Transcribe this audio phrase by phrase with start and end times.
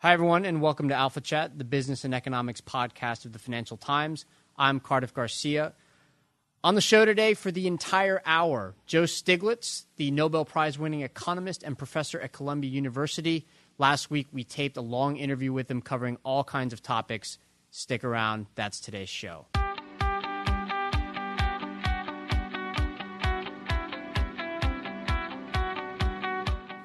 [0.00, 3.76] Hi, everyone, and welcome to Alpha Chat, the business and economics podcast of the Financial
[3.76, 4.26] Times.
[4.56, 5.72] I'm Cardiff Garcia.
[6.62, 11.64] On the show today for the entire hour, Joe Stiglitz, the Nobel Prize winning economist
[11.64, 13.48] and professor at Columbia University.
[13.76, 17.38] Last week, we taped a long interview with him covering all kinds of topics.
[17.72, 19.46] Stick around, that's today's show.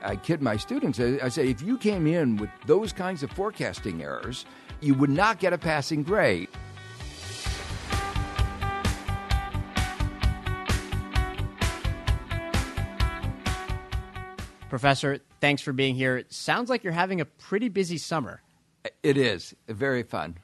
[0.03, 0.99] I kid my students.
[0.99, 4.45] I, I say, if you came in with those kinds of forecasting errors,
[4.82, 6.49] you would not get a passing grade.
[14.70, 16.18] Professor, thanks for being here.
[16.18, 18.41] It sounds like you're having a pretty busy summer.
[19.04, 20.37] It is very fun.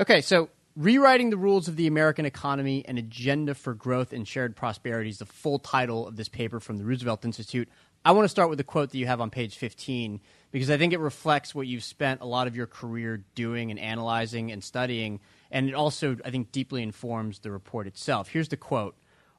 [0.00, 4.56] Okay, so Rewriting the Rules of the American Economy An Agenda for Growth and Shared
[4.56, 7.68] Prosperity is the full title of this paper from the Roosevelt Institute.
[8.06, 10.20] I want to start with a quote that you have on page 15
[10.52, 13.80] because I think it reflects what you've spent a lot of your career doing and
[13.80, 15.18] analyzing and studying.
[15.50, 18.28] And it also, I think, deeply informs the report itself.
[18.28, 18.94] Here's the quote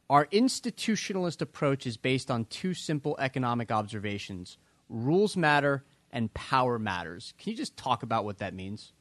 [0.10, 4.58] Our institutionalist approach is based on two simple economic observations
[4.90, 7.34] rules matter and power matters.
[7.38, 8.92] Can you just talk about what that means?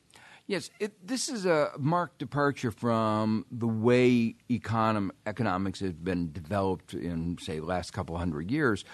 [0.46, 6.94] Yes, it, this is a marked departure from the way econom, economics has been developed
[6.94, 8.84] in, say, the last couple hundred years,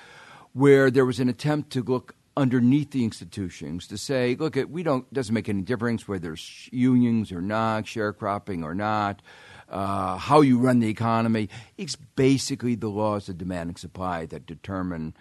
[0.53, 4.83] where there was an attempt to look underneath the institutions to say, look, it we
[4.83, 9.23] don't doesn't make any difference whether there's unions or not, sharecropping or not,
[9.69, 11.49] uh, how you run the economy.
[11.77, 15.15] It's basically the laws of demand and supply that determine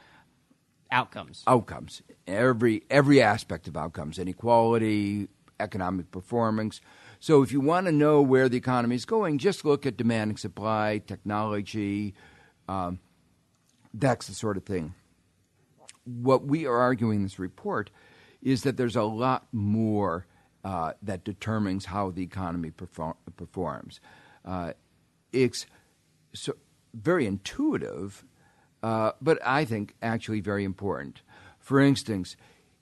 [0.89, 1.44] outcomes.
[1.47, 2.01] Outcomes.
[2.28, 5.28] Every every aspect of outcomes, inequality,
[5.59, 6.81] economic performance.
[7.19, 10.31] So if you want to know where the economy is going, just look at demand
[10.31, 12.16] and supply, technology.
[12.67, 13.00] Um,
[13.94, 14.95] that's the sort of thing.
[16.06, 17.91] What we are arguing in this report
[18.41, 20.25] is that there's a lot more
[20.63, 24.00] uh, that determines how the economy perform- performs.
[24.45, 24.73] Uh,
[25.31, 25.66] it's
[26.34, 26.53] so
[26.94, 28.25] very intuitive,
[28.84, 31.22] uh, but I think actually very important.
[31.59, 32.35] For instance,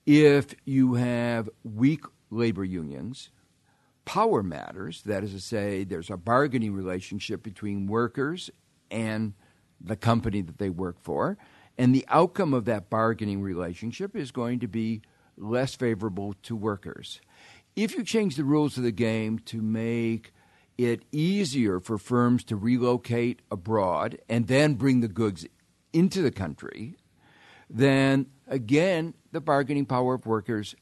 [0.05, 3.29] if you have weak labor unions.
[4.05, 5.03] Power matters.
[5.03, 8.49] That is to say, there's a bargaining relationship between workers
[8.89, 9.33] and
[9.79, 11.37] the company that they work for.
[11.79, 15.01] And the outcome of that bargaining relationship is going to be
[15.35, 17.21] less favorable to workers.
[17.75, 20.31] If you change the rules of the game to make
[20.77, 25.47] it easier for firms to relocate abroad and then bring the goods
[25.93, 26.97] into the country,
[27.69, 30.75] then again, the bargaining power of workers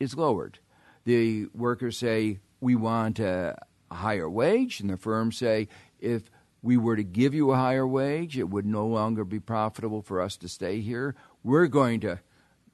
[0.00, 0.60] is lowered
[1.06, 3.56] the workers say, we want a,
[3.90, 5.68] higher wage, and the firms say,
[6.00, 6.28] if
[6.66, 10.20] we were to give you a higher wage, it would no longer be profitable for
[10.20, 11.14] us to stay here.
[11.42, 12.20] We're going to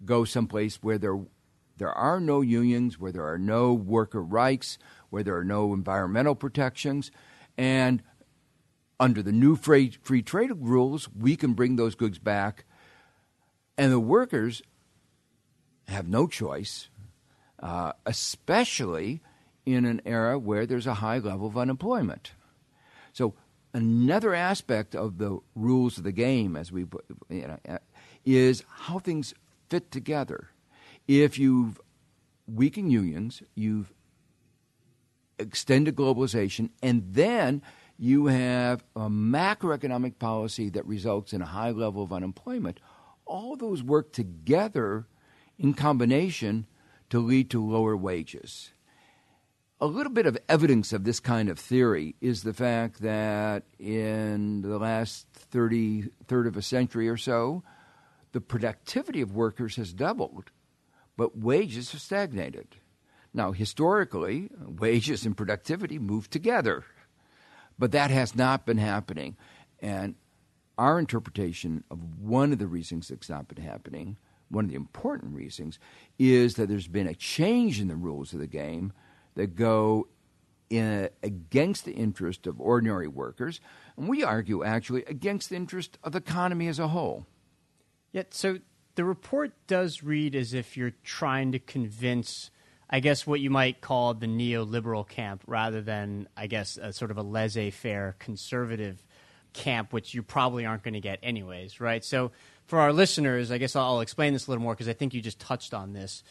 [0.05, 1.21] go someplace where there,
[1.77, 4.79] there are no unions, where there are no worker rights,
[5.11, 7.11] where there are no environmental protections,
[7.57, 8.03] and
[8.99, 12.65] under the new free, free trade rules, we can bring those goods back,
[13.77, 14.63] and the workers
[15.87, 16.89] have no choice
[17.63, 19.23] uh, especially
[19.65, 22.33] in an era where there's a high level of unemployment.
[23.13, 23.35] So,
[23.75, 26.87] another aspect of the rules of the game, as we
[27.29, 27.79] you know,
[28.25, 29.35] is how things
[29.69, 30.51] fit together.
[31.09, 31.81] If you've
[32.47, 33.93] weakened unions, you've
[35.39, 37.63] extended globalization, and then
[37.99, 42.81] you have a macroeconomic policy that results in a high level of unemployment,
[43.25, 45.07] all those work together
[45.59, 46.67] in combination
[47.11, 48.73] to lead to lower wages.
[49.83, 54.63] A little bit of evidence of this kind of theory is the fact that in
[54.63, 57.65] the last 30, third of a century or so,
[58.31, 60.53] the productivity of workers has doubled,
[61.17, 62.77] but wages have stagnated.
[63.35, 66.85] Now, historically, wages and productivity move together,
[67.77, 69.37] but that has not been happening.
[69.81, 70.15] And
[70.79, 74.17] our interpretation of one of the reasons it's not been happening
[74.53, 75.79] one of the important reasons
[76.19, 78.93] is that there's been a change in the rules of the game
[79.35, 80.09] that go
[80.71, 83.61] in, against the interest of ordinary workers,
[83.97, 87.27] and we argue actually against the interest of the economy as a whole.
[88.13, 88.59] Yet, so
[88.95, 92.51] the report does read as if you're trying to convince,
[92.91, 97.11] I guess, what you might call the neoliberal camp rather than, I guess, a sort
[97.11, 99.03] of a laissez faire conservative
[99.53, 102.05] camp, which you probably aren't going to get anyways, right?
[102.05, 102.33] So,
[102.65, 105.21] for our listeners, I guess I'll explain this a little more because I think you
[105.21, 106.23] just touched on this.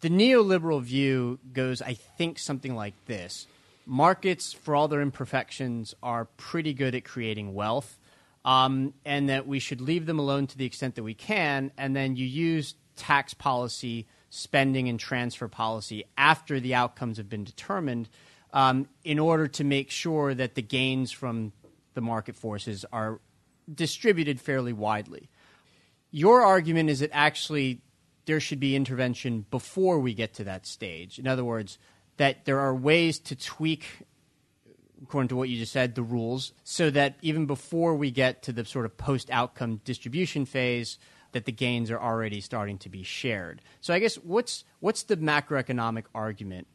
[0.00, 3.46] The neoliberal view goes, I think, something like this
[3.86, 7.98] markets, for all their imperfections, are pretty good at creating wealth
[8.44, 11.72] um, and that we should leave them alone to the extent that we can.
[11.78, 17.44] And then you use tax policy, spending, and transfer policy after the outcomes have been
[17.44, 18.08] determined
[18.52, 21.52] um, in order to make sure that the gains from
[21.94, 23.20] the market forces are
[23.72, 25.28] distributed fairly widely.
[26.10, 27.80] Your argument is that actually
[28.26, 31.18] there should be intervention before we get to that stage.
[31.18, 31.78] In other words,
[32.16, 33.86] that there are ways to tweak
[35.04, 38.52] according to what you just said, the rules, so that even before we get to
[38.52, 40.98] the sort of post outcome distribution phase,
[41.32, 43.60] that the gains are already starting to be shared.
[43.80, 46.68] So I guess what's what's the macroeconomic argument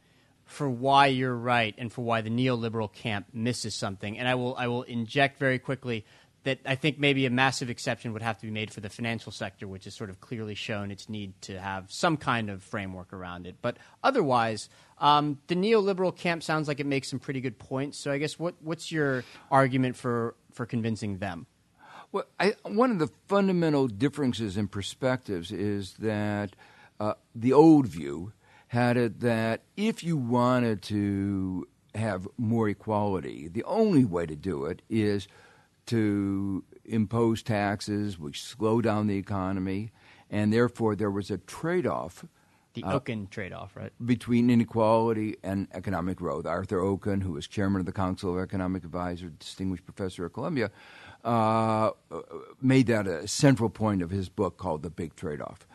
[0.45, 4.19] for why you're right and for why the neoliberal camp misses something?
[4.19, 6.05] And I will I will inject very quickly
[6.43, 9.31] that I think maybe a massive exception would have to be made for the financial
[9.31, 13.11] sector, which has sort of clearly shown its need to have some kind of framework
[13.11, 13.57] around it.
[13.61, 14.69] But otherwise,
[14.99, 17.97] um, the neoliberal camp sounds like it makes some pretty good points.
[17.97, 21.45] So I guess what, what's your argument for, for convincing them?
[22.11, 26.55] Well, I, one of the fundamental differences in perspectives is that
[26.99, 28.31] uh, the old view
[28.69, 34.65] had it that if you wanted to have more equality, the only way to do
[34.65, 35.27] it is–
[35.89, 39.91] to impose taxes which slow down the economy,
[40.29, 42.25] and therefore there was a trade off.
[42.73, 43.91] The uh, Okun trade off, right?
[44.03, 46.45] Between inequality and economic growth.
[46.45, 50.69] Arthur Okun, who was chairman of the Council of Economic Advisors, distinguished professor at Columbia,
[51.23, 51.91] uh,
[52.61, 55.67] made that a central point of his book called The Big Trade Off.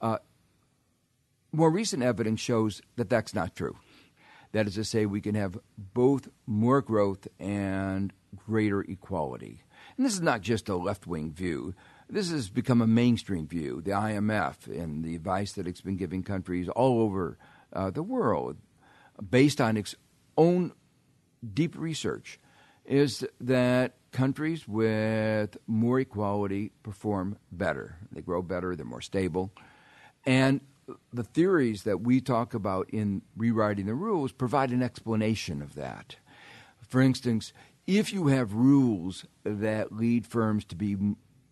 [0.00, 0.18] Uh,
[1.52, 3.76] more recent evidence shows that that's not true.
[4.52, 9.62] That is to say, we can have both more growth and greater equality.
[9.96, 11.74] And this is not just a left wing view.
[12.08, 13.80] This has become a mainstream view.
[13.80, 17.38] The IMF and the advice that it's been giving countries all over
[17.72, 18.56] uh, the world,
[19.30, 19.94] based on its
[20.36, 20.72] own
[21.54, 22.40] deep research,
[22.84, 27.96] is that countries with more equality perform better.
[28.10, 29.52] They grow better, they're more stable.
[30.26, 30.60] And
[31.12, 36.16] the theories that we talk about in rewriting the rules provide an explanation of that.
[36.86, 37.52] For instance,
[37.86, 40.96] if you have rules that lead firms to be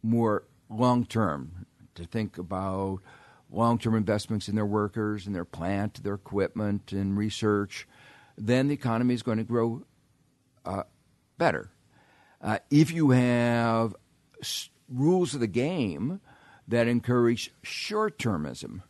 [0.02, 3.00] more long term, to think about
[3.50, 7.86] long term investments in their workers and their plant, their equipment, and research,
[8.36, 9.84] then the economy is going to grow
[10.64, 10.84] uh,
[11.38, 11.70] better.
[12.40, 13.94] Uh, if you have
[14.40, 16.20] s- rules of the game
[16.68, 18.82] that encourage short termism,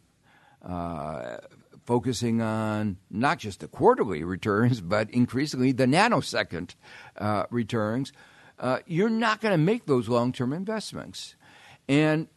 [0.63, 1.39] uh,
[1.85, 6.75] focusing on not just the quarterly returns, but increasingly the nanosecond
[7.17, 8.13] uh, returns,
[8.59, 11.35] uh, you're not going to make those long term investments.
[11.89, 12.29] And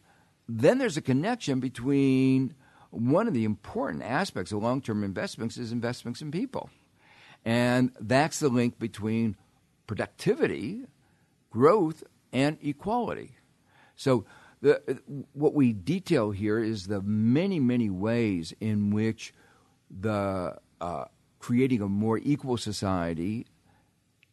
[0.48, 2.54] then there's a connection between
[2.90, 6.70] one of the important aspects of long term investments is investments in people.
[7.44, 9.36] And that's the link between
[9.86, 10.84] productivity,
[11.50, 13.36] growth, and equality.
[13.96, 14.24] So,
[14.62, 15.00] the,
[15.32, 19.34] what we detail here is the many, many ways in which
[19.90, 21.04] the uh,
[21.40, 23.46] creating a more equal society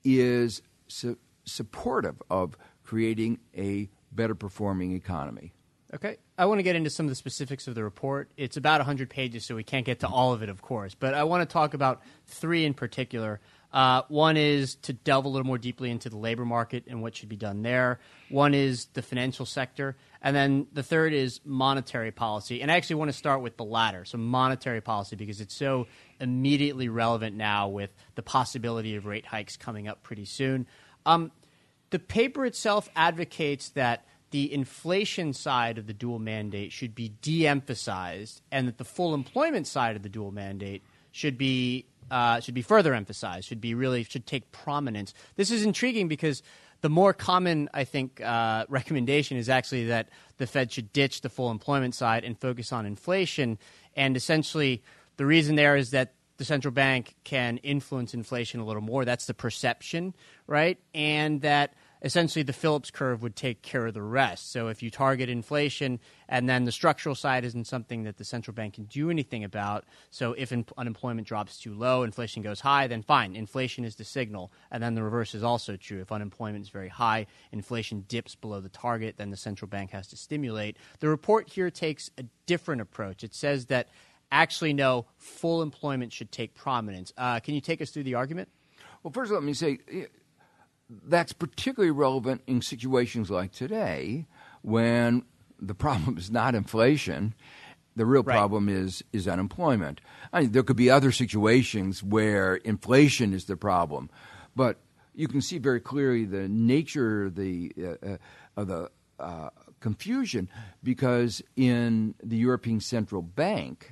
[0.04, 5.52] is su- supportive of creating a better performing economy.
[5.94, 6.18] Okay.
[6.38, 8.30] I want to get into some of the specifics of the report.
[8.38, 10.94] It's about 100 pages, so we can't get to all of it, of course.
[10.94, 13.40] But I want to talk about three in particular.
[13.72, 17.16] Uh, one is to delve a little more deeply into the labor market and what
[17.16, 18.00] should be done there.
[18.30, 19.96] One is the financial sector.
[20.22, 22.62] And then the third is monetary policy.
[22.62, 25.88] And I actually want to start with the latter, so monetary policy, because it's so
[26.20, 30.66] immediately relevant now with the possibility of rate hikes coming up pretty soon.
[31.06, 31.32] Um,
[31.92, 37.48] the paper itself advocates that the inflation side of the dual mandate should be de
[37.48, 41.86] emphasized and that the full employment side of the dual mandate should be.
[42.12, 43.48] Uh, should be further emphasized.
[43.48, 45.14] Should be really should take prominence.
[45.36, 46.42] This is intriguing because
[46.82, 51.30] the more common, I think, uh, recommendation is actually that the Fed should ditch the
[51.30, 53.58] full employment side and focus on inflation.
[53.96, 54.82] And essentially,
[55.18, 59.04] the reason there is that the central bank can influence inflation a little more.
[59.04, 60.16] That's the perception,
[60.48, 60.80] right?
[60.96, 64.52] And that essentially the Phillips curve would take care of the rest.
[64.52, 68.54] So if you target inflation and then the structural side isn't something that the central
[68.54, 69.86] bank can do anything about.
[70.10, 74.06] So if in- unemployment drops too low, inflation goes high, then fine, inflation is the
[74.06, 74.52] signal.
[74.72, 76.02] And then the reverse is also true.
[76.02, 80.08] If unemployment is very high, inflation dips below the target, then the central bank has
[80.08, 80.78] to stimulate.
[81.00, 83.24] The report here takes a different approach.
[83.24, 83.90] It says that
[84.32, 87.12] actually no, full employment should take prominence.
[87.18, 88.50] Uh, can you take us through the argument?
[89.04, 89.80] Well, first let me say
[90.90, 94.26] that's particularly relevant in situations like today
[94.62, 95.24] when
[95.60, 97.34] the problem is not inflation.
[97.96, 98.36] The real Right.
[98.36, 100.00] problem is is unemployment.
[100.32, 104.10] I mean, there could be other situations where inflation is the problem,
[104.56, 104.78] but
[105.14, 108.18] you can see very clearly the nature of the uh, uh,
[108.56, 109.50] of the uh,
[109.82, 110.48] confusion
[110.82, 113.92] because in the European Central Bank,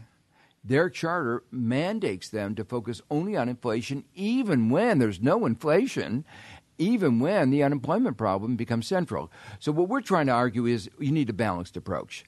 [0.63, 6.23] their charter mandates them to focus only on inflation, even when there's no inflation,
[6.77, 9.31] even when the unemployment problem becomes central.
[9.59, 12.23] So, what we're trying to argue is you need a balanced approach.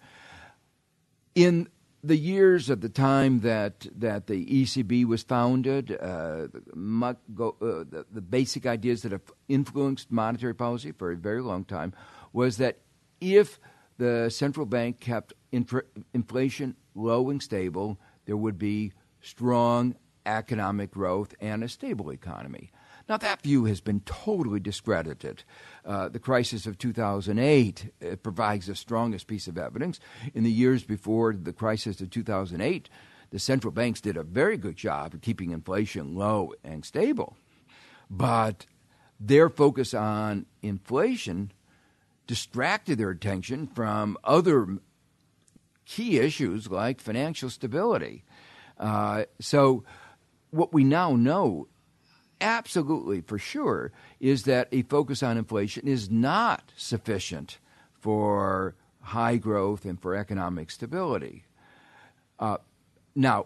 [1.36, 1.68] In
[2.04, 8.22] the years at the time that, that the ECB was founded, uh, uh, the, the
[8.22, 11.94] basic ideas that have influenced monetary policy for a very long time
[12.32, 12.78] was that
[13.20, 13.60] if
[13.98, 21.36] the central bank kept infra- inflation low and stable, there would be strong economic growth
[21.42, 22.72] and a stable economy.
[23.10, 25.44] Now, that view has been totally discredited.
[25.84, 30.00] Uh, the crisis of 2008 uh, provides the strongest piece of evidence.
[30.36, 32.88] In the years before the crisis of 2008,
[33.32, 37.36] the central banks did a very good job of keeping inflation low and stable.
[38.12, 38.68] But
[39.20, 41.52] their focus on inflation
[42.28, 44.78] distracted their attention from other
[45.86, 48.24] key issues like financial stability.
[48.78, 49.84] Uh, so,
[50.52, 51.68] what we now know
[52.42, 57.60] absolutely for sure is that a focus on inflation is not sufficient
[57.94, 61.44] for high growth and for economic stability.
[62.40, 62.58] Uh,
[63.16, 63.46] now,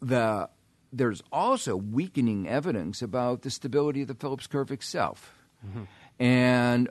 [0.00, 0.48] the
[0.90, 5.34] there's also weakening evidence about the stability of the Phillips curve itself,
[6.18, 6.88] and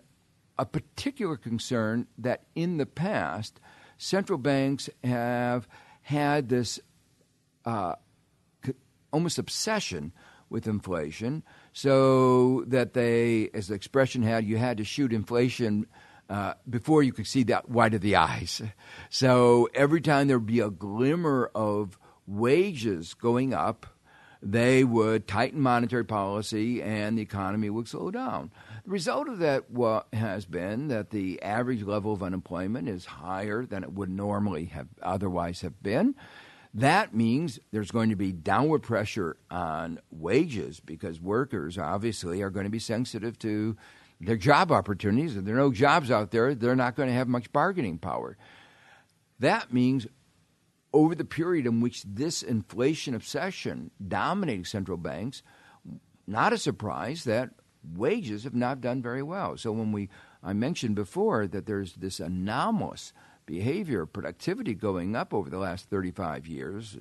[0.59, 3.59] a particular concern that in the past
[3.97, 5.67] central banks have
[6.01, 6.79] had this
[7.65, 7.95] uh,
[9.11, 10.11] almost obsession
[10.49, 15.87] with inflation, so that they, as the expression had, you had to shoot inflation
[16.29, 18.61] uh, before you could see that white of the eyes.
[19.09, 23.85] So every time there would be a glimmer of wages going up,
[24.41, 28.51] they would tighten monetary policy and the economy would slow down.
[28.85, 29.65] The result of that
[30.13, 34.87] has been that the average level of unemployment is higher than it would normally have
[35.01, 36.15] otherwise have been.
[36.73, 42.65] That means there's going to be downward pressure on wages because workers obviously are going
[42.65, 43.77] to be sensitive to
[44.19, 45.37] their job opportunities.
[45.37, 48.37] If there are no jobs out there, they're not going to have much bargaining power.
[49.39, 50.07] That means
[50.93, 55.43] over the period in which this inflation obsession dominated central banks,
[56.25, 57.51] not a surprise that
[57.95, 59.57] wages have not done very well.
[59.57, 60.09] So when we
[60.43, 63.13] I mentioned before that there's this anomalous
[63.47, 66.95] behavior, productivity going up over the last 35 years,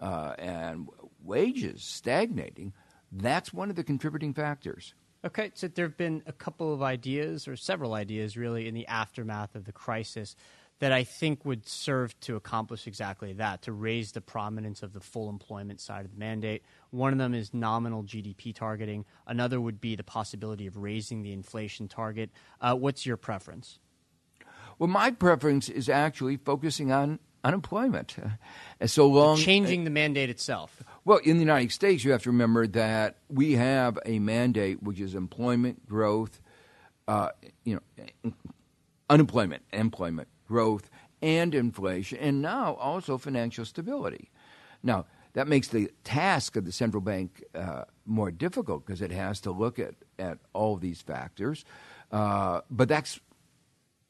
[0.00, 0.88] uh, and
[1.24, 2.72] wages stagnating.
[3.10, 4.94] That's one of the contributing factors.
[5.24, 8.86] Okay, so there have been a couple of ideas, or several ideas, really, in the
[8.86, 10.36] aftermath of the crisis
[10.78, 15.00] that I think would serve to accomplish exactly that to raise the prominence of the
[15.00, 16.62] full employment side of the mandate.
[16.90, 21.32] One of them is nominal GDP targeting, another would be the possibility of raising the
[21.32, 22.30] inflation target.
[22.60, 23.80] Uh, what's your preference?
[24.78, 28.16] Well, my preference is actually focusing on unemployment.
[28.80, 30.82] Uh, so long Changing the mandate itself.
[31.04, 35.00] Well, in the United States, you have to remember that we have a mandate which
[35.00, 36.40] is employment growth,
[37.06, 37.30] uh,
[37.64, 37.80] you
[38.22, 38.32] know,
[39.10, 44.30] unemployment, employment growth, and inflation, and now also financial stability.
[44.82, 49.40] Now, that makes the task of the central bank uh, more difficult because it has
[49.42, 51.64] to look at, at all these factors.
[52.10, 53.20] Uh, but that's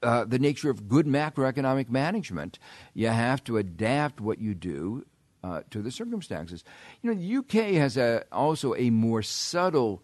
[0.03, 2.59] uh, the nature of good macroeconomic management.
[2.95, 5.05] You have to adapt what you do
[5.43, 6.65] uh, to the circumstances.
[7.03, 10.03] You know, the UK has a, also a more subtle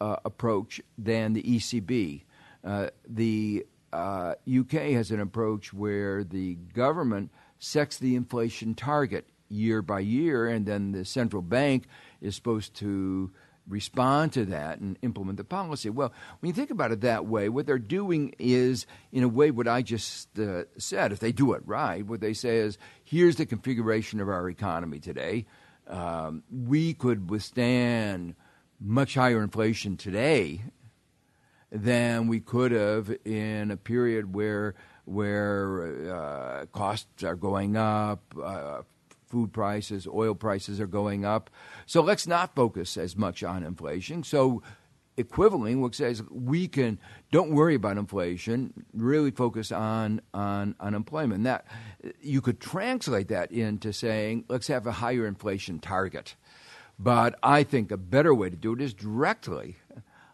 [0.00, 2.22] uh, approach than the ECB.
[2.62, 9.82] Uh, the uh, UK has an approach where the government sets the inflation target year
[9.82, 11.86] by year, and then the central bank
[12.20, 13.30] is supposed to
[13.68, 15.90] respond to that and implement the policy.
[15.90, 19.50] Well, when you think about it that way, what they're doing is, in a way,
[19.50, 21.12] what I just uh, said.
[21.12, 25.00] If they do it right, what they say is, here's the configuration of our economy
[25.00, 25.46] today.
[25.86, 28.34] Um, we could withstand
[28.80, 30.62] much higher inflation today
[31.70, 34.74] than we could have in a period where
[35.06, 38.80] where uh, costs are going up, uh,
[39.34, 41.50] food prices, oil prices are going up.
[41.86, 44.22] So let's not focus as much on inflation.
[44.22, 44.62] So
[45.18, 47.00] equivalently, what says we can
[47.32, 51.42] don't worry about inflation, really focus on on unemployment.
[51.42, 51.66] That
[52.20, 56.36] you could translate that into saying let's have a higher inflation target.
[56.96, 59.78] But I think a better way to do it is directly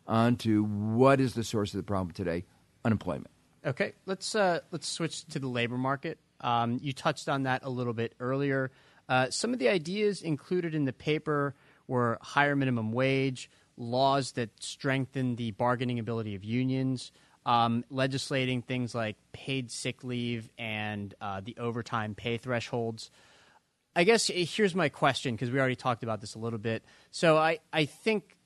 [0.06, 2.44] onto what is the source of the problem today:
[2.84, 3.30] unemployment.
[3.64, 6.18] Okay, let's uh, let's switch to the labor market.
[6.40, 8.70] Um, you touched on that a little bit earlier.
[9.10, 11.54] Uh, some of the ideas included in the paper
[11.88, 17.10] were higher minimum wage, laws that strengthen the bargaining ability of unions,
[17.44, 23.10] um, legislating things like paid sick leave and uh, the overtime pay thresholds.
[23.96, 26.84] I guess eh, here's my question because we already talked about this a little bit.
[27.10, 28.36] So I, I think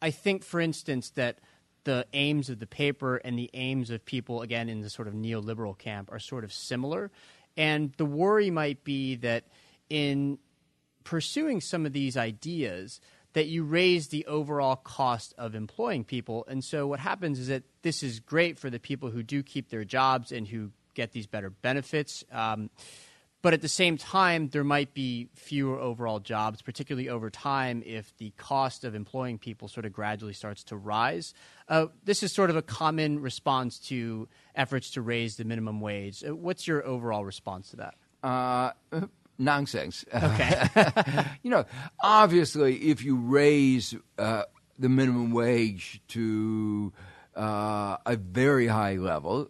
[0.00, 1.40] I think, for instance, that
[1.84, 5.14] the aims of the paper and the aims of people, again, in the sort of
[5.14, 7.10] neoliberal camp, are sort of similar.
[7.58, 9.44] And the worry might be that
[9.90, 10.38] in
[11.04, 13.00] pursuing some of these ideas,
[13.34, 16.44] that you raise the overall cost of employing people.
[16.48, 19.68] And so what happens is that this is great for the people who do keep
[19.68, 22.24] their jobs and who get these better benefits.
[22.32, 22.70] Um,
[23.40, 28.16] but at the same time, there might be fewer overall jobs, particularly over time, if
[28.16, 31.34] the cost of employing people sort of gradually starts to rise.
[31.68, 36.24] Uh, this is sort of a common response to efforts to raise the minimum wage.
[36.24, 37.94] Uh, what's your overall response to that?
[38.24, 38.72] Uh,
[39.38, 40.04] nonsense.
[40.12, 40.66] Okay.
[41.42, 41.64] you know,
[42.00, 44.42] obviously, if you raise uh,
[44.78, 46.92] the minimum wage to
[47.36, 49.48] uh, a very high level,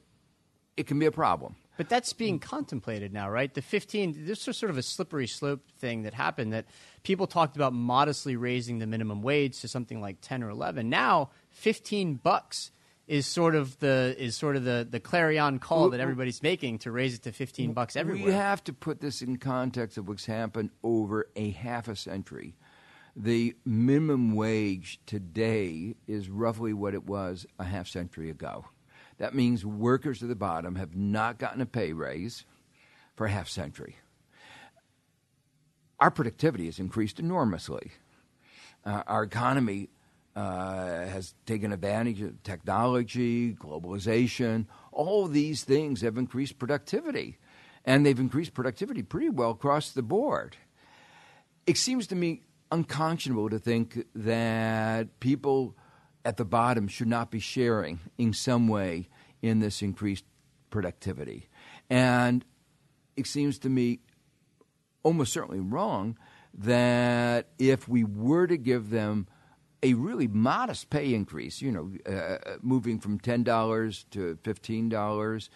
[0.77, 1.57] it can be a problem.
[1.79, 2.43] But that's being mm.
[2.43, 3.55] contemplated now, right?
[3.55, 6.67] The 15, this was sort of a slippery slope thing that happened that
[7.05, 10.91] people talked about modestly raising the minimum wage to something like 10 or 11.
[10.91, 12.73] Now, 15 bucks
[13.07, 16.91] is sort of the is sort of the, the clarion call that everybody's making to
[16.91, 18.27] raise it to 15 bucks everywhere.
[18.27, 22.55] We have to put this in context of what's happened over a half a century.
[23.17, 28.67] The minimum wage today is roughly what it was a half century ago.
[29.19, 32.45] That means workers at the bottom have not gotten a pay raise
[33.17, 33.97] for a half century.
[36.01, 37.91] Our productivity has increased enormously.
[38.85, 39.91] Uh, our economy
[40.37, 44.67] uh, has taken advantage of technology, globalization.
[44.93, 47.39] All these things have increased productivity,
[47.85, 50.57] and they've increased productivity pretty well across the board.
[51.67, 55.75] It seems to me unconscionable to think that people
[56.29, 59.09] at the bottom should not be sharing in some way
[59.41, 60.27] in this increased
[60.69, 61.49] productivity.
[61.89, 62.45] And
[63.17, 64.01] it seems to me
[65.03, 66.19] almost certainly wrong
[66.53, 69.27] that if we were to give them
[69.83, 75.49] a really modest pay increase, you know, uh, uh moving from $10 to $15,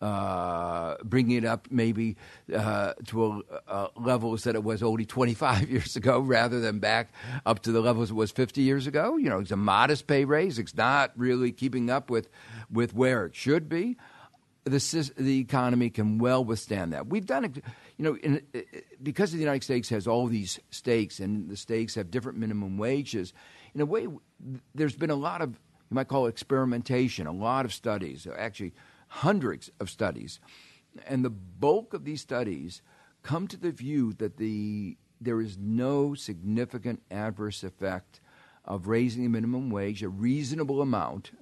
[0.00, 2.16] uh, bringing it up maybe
[2.54, 7.12] uh, to a, a levels that it was only 25 years ago rather than back
[7.44, 9.16] up to the levels it was 50 years ago.
[9.16, 10.58] You know, it's a modest pay raise.
[10.58, 12.30] It's not really keeping up with,
[12.70, 13.98] with where it should be.
[14.64, 17.08] The, the economy can well withstand that.
[17.08, 17.64] We've done it,
[17.96, 18.42] you know, in,
[19.02, 23.32] because the United States has all these stakes and the stakes have different minimum wages.
[23.74, 24.06] In a way,
[24.74, 28.72] there's been a lot of, you might call it experimentation, a lot of studies, actually–
[29.10, 30.40] hundreds of studies.
[31.06, 32.80] And the bulk of these studies
[33.22, 38.20] come to the view that the, there is no significant adverse effect
[38.64, 41.32] of raising the minimum wage a reasonable amount.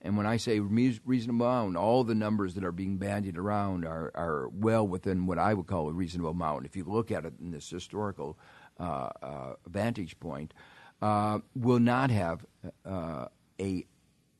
[0.00, 4.10] And when I say reasonable amount, all the numbers that are being bandied around are,
[4.16, 6.66] are well within what I would call a reasonable amount.
[6.66, 8.36] If you look at it in this historical
[8.80, 10.54] uh, uh, vantage point,
[11.00, 12.44] uh, will not have
[12.84, 13.26] uh,
[13.60, 13.86] a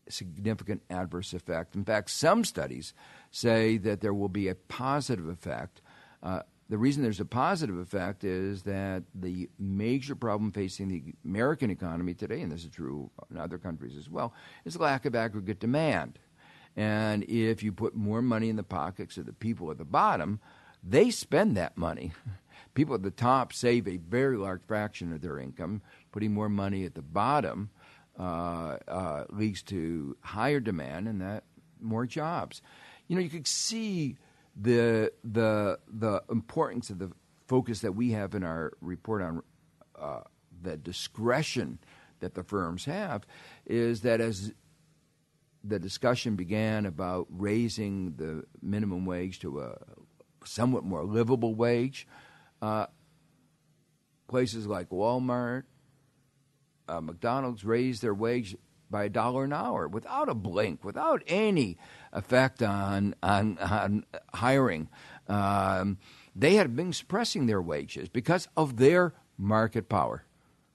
[0.09, 1.75] significant adverse effect.
[1.75, 2.95] In fact, some studies
[3.31, 5.81] say that there will be a positive effect.
[6.23, 11.71] Uh, the reason there's a positive effect is that the major problem facing the American
[11.71, 14.33] economy today, and this is true in other countries as well,
[14.65, 16.19] is lack of aggregate demand.
[16.77, 20.41] And if you put more money in the pockets of the people at the bottom,
[20.83, 22.13] they spend that money.
[22.75, 26.85] People at the top save a very large fraction of their income, putting more money
[26.85, 27.69] at the bottom
[28.19, 31.45] leads to higher demand and that
[31.81, 32.63] more jobs.
[33.09, 34.17] You know, you could see
[34.57, 37.11] the the the importance of the
[37.47, 39.43] focus that we have in our report on
[39.99, 40.21] uh,
[40.63, 41.79] the discretion
[42.21, 43.27] that the firms have
[43.67, 44.53] is that as
[45.65, 49.77] the discussion began about raising the minimum wage to a
[50.45, 52.07] somewhat more livable wage,
[52.61, 52.87] uh,
[54.29, 55.65] places like Walmart,
[56.89, 58.57] uh, McDonald's raised their wage
[58.91, 61.79] by a dollar an hour without a blink, without any
[62.13, 64.89] effect on on, on hiring.
[65.29, 65.99] Um,
[66.37, 70.25] they had been suppressing their wages because of their market power.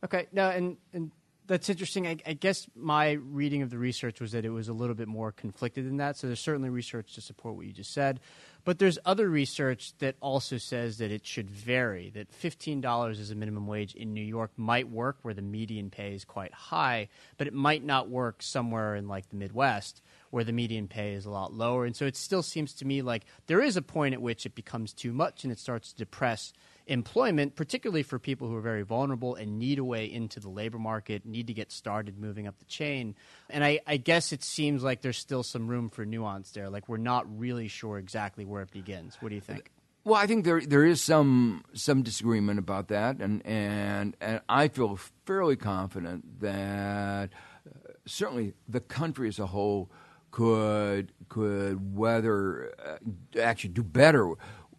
[0.04, 1.12] Okay, now and and
[1.48, 2.06] that's interesting.
[2.06, 5.08] I, I, guess my reading of the research was that it was a little bit
[5.08, 6.17] more conflicted than that.
[6.17, 8.20] So there's certainly research to support what you just said,
[8.68, 12.10] but there's other research that also says that it should vary.
[12.10, 15.90] That fifteen dollars as a minimum wage in New York might work where the median
[15.90, 20.02] pay is quite high, but it might not work somewhere in like the Midwest
[20.32, 21.86] where the median pay is a lot lower.
[21.86, 24.54] And so it still seems to me like there is a point at which it
[24.54, 26.52] becomes too much and it starts to depress
[26.88, 30.80] employment, particularly for people who are very vulnerable and need a way into the labor
[30.80, 33.15] market, need to get started moving up the chain.
[33.50, 36.69] And I, I, guess it seems like there's still some room for nuance there.
[36.69, 39.17] Like we're not really sure exactly where it begins.
[39.19, 39.71] What do you think?
[40.04, 44.69] Well, I think there there is some some disagreement about that, and and and I
[44.69, 47.32] feel fairly confident that
[47.67, 49.91] uh, certainly the country as a whole
[50.32, 54.34] could could weather uh, actually do better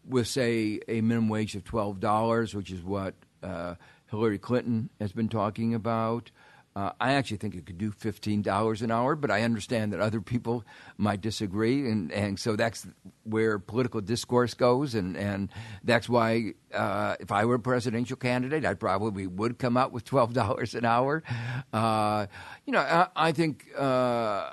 [0.08, 3.74] with, say, a minimum wage of twelve dollars, which is what uh,
[4.10, 6.30] Hillary Clinton has been talking about.
[6.76, 10.00] Uh, I actually think it could do fifteen dollars an hour, but I understand that
[10.00, 10.64] other people
[10.96, 12.86] might disagree, and, and so that's
[13.24, 15.50] where political discourse goes, and, and
[15.82, 20.04] that's why uh, if I were a presidential candidate, I probably would come out with
[20.04, 21.24] twelve dollars an hour.
[21.72, 22.26] Uh,
[22.64, 24.52] you know, I, I think uh,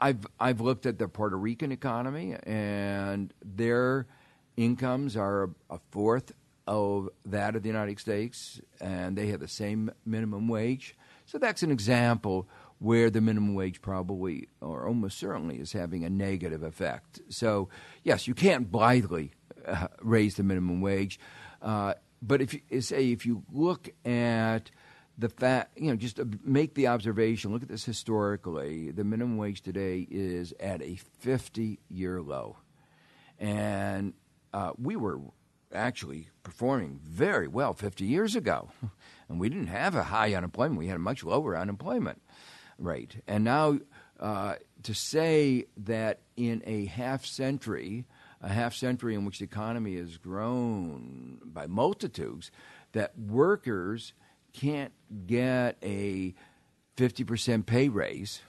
[0.00, 4.06] I've I've looked at the Puerto Rican economy, and their
[4.56, 6.32] incomes are a fourth
[6.66, 10.96] of that of the United States, and they have the same minimum wage.
[11.26, 16.10] So that's an example where the minimum wage probably, or almost certainly, is having a
[16.10, 17.20] negative effect.
[17.28, 17.68] So
[18.02, 19.32] yes, you can't blithely
[19.66, 21.18] uh, raise the minimum wage,
[21.62, 24.70] uh, but if you say if you look at
[25.16, 28.90] the fact, you know, just make the observation, look at this historically.
[28.90, 32.56] The minimum wage today is at a 50 year low.
[33.38, 34.14] And
[34.54, 35.18] uh, we were
[35.72, 38.70] actually performing very well 50 years ago.
[39.26, 42.20] And we didn't have a high unemployment, we had a much lower unemployment
[42.78, 43.22] rate.
[43.26, 43.78] And now
[44.20, 48.04] uh, to say that in a half century,
[48.42, 52.50] a half century in which the economy has grown by multitudes,
[52.92, 54.12] that workers
[54.52, 54.92] can't
[55.26, 56.34] get a
[56.98, 58.42] 50% pay raise,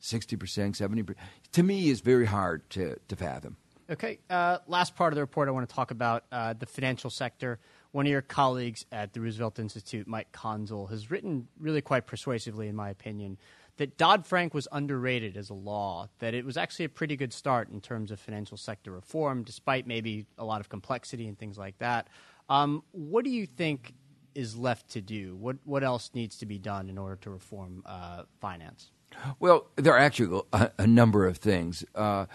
[0.00, 1.14] 60%, 70%,
[1.52, 3.58] to me is very hard to, to fathom.
[3.90, 7.10] Okay, uh, last part of the report I want to talk about uh, the financial
[7.10, 7.58] sector.
[7.92, 12.68] One of your colleagues at the Roosevelt Institute, Mike Konczal, has written really quite persuasively,
[12.68, 13.36] in my opinion,
[13.76, 17.32] that Dodd Frank was underrated as a law, that it was actually a pretty good
[17.32, 21.58] start in terms of financial sector reform, despite maybe a lot of complexity and things
[21.58, 22.08] like that.
[22.48, 23.92] Um, what do you think
[24.34, 25.36] is left to do?
[25.36, 28.90] What what else needs to be done in order to reform uh, finance?
[29.38, 31.84] Well, there are actually a, a number of things.
[31.94, 32.26] Uh,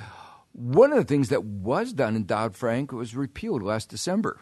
[0.53, 4.39] one of the things that was done in Dodd Frank was repealed last December.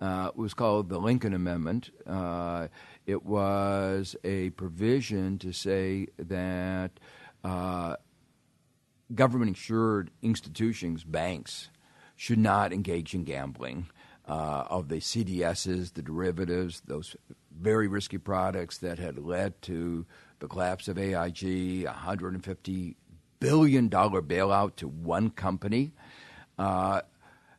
[0.00, 1.90] Uh, it was called the Lincoln Amendment.
[2.06, 2.68] Uh,
[3.06, 6.92] it was a provision to say that
[7.42, 7.96] uh,
[9.14, 11.68] government insured institutions, banks,
[12.14, 13.88] should not engage in gambling
[14.28, 17.16] uh, of the CDSs, the derivatives, those
[17.58, 20.06] very risky products that had led to
[20.38, 22.96] the collapse of AIG, 150
[23.40, 25.92] billion dollar bailout to one company.
[26.58, 27.02] Uh,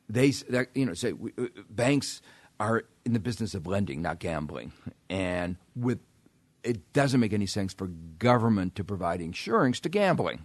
[0.07, 0.33] they,
[0.73, 2.21] you know, say uh, banks
[2.59, 4.71] are in the business of lending, not gambling,
[5.09, 5.99] and with
[6.63, 10.41] it doesn't make any sense for government to provide insurance to gambling.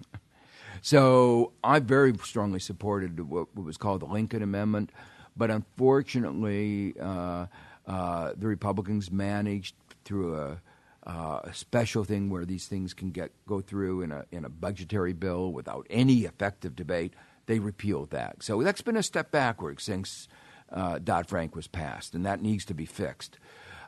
[0.80, 4.90] So I very strongly supported what, was called the Lincoln Amendment.
[5.36, 7.46] But unfortunately, uh,
[7.86, 10.60] uh, the Republicans managed through a,
[11.06, 14.48] uh, a, special thing where these things can get go through in a in a
[14.48, 17.14] budgetary bill without any effective debate.
[17.46, 20.28] They repealed that, so that's been a step backwards since
[20.72, 23.38] uh, Dodd Frank was passed, and that needs to be fixed.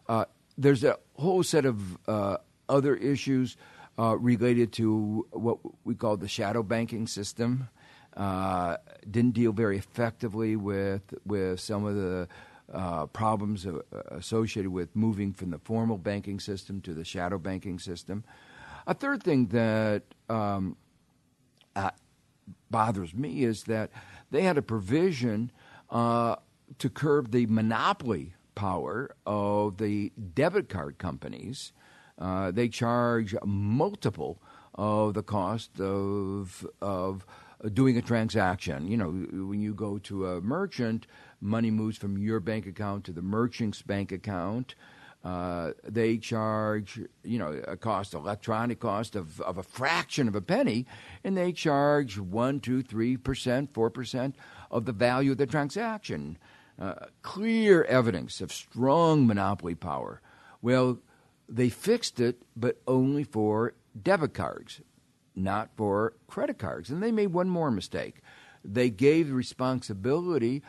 [0.08, 0.26] Uh,
[0.58, 2.36] there's a whole set of uh,
[2.68, 3.56] other issues
[3.98, 7.68] related to what we call the shadow banking system
[8.16, 12.26] uh, didn't deal very effectively with with some of the
[12.72, 13.66] uh, problems
[14.10, 18.24] associated with moving from the formal banking system to the shadow banking system.
[18.86, 20.76] A third thing that um,
[21.74, 21.90] uh,
[22.70, 23.90] bothers me is that
[24.30, 25.50] they had a provision
[25.90, 26.36] uh,
[26.78, 31.72] to curb the monopoly power of the debit card companies.
[32.18, 34.40] Uh, they charge multiple
[34.74, 37.26] of the cost of of
[37.72, 38.88] doing a transaction.
[38.88, 39.10] You know,
[39.46, 41.06] when you go to a merchant,
[41.40, 44.74] money moves from your bank account to the merchant's bank account.
[45.24, 50.40] Uh, they charge, you know, a cost, electronic cost of, of a fraction of a
[50.40, 50.86] penny,
[51.24, 54.36] and they charge one, two, three percent, four percent
[54.70, 56.38] of the value of the transaction.
[56.78, 60.20] Uh, clear evidence of strong monopoly power.
[60.62, 60.98] Well,
[61.48, 64.80] they fixed it, but only for debit cards,
[65.36, 66.90] not for credit cards.
[66.90, 68.22] And they made one more mistake.
[68.64, 70.62] They gave responsibility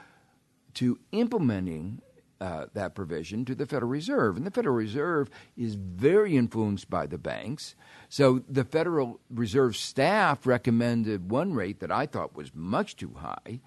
[0.76, 2.02] to implementing
[2.40, 4.38] uh, that provision to the Federal Reserve.
[4.38, 7.76] And the Federal Reserve is very influenced by the banks.
[8.10, 13.62] So the Federal Reserve staff recommended one rate that I thought was much too high.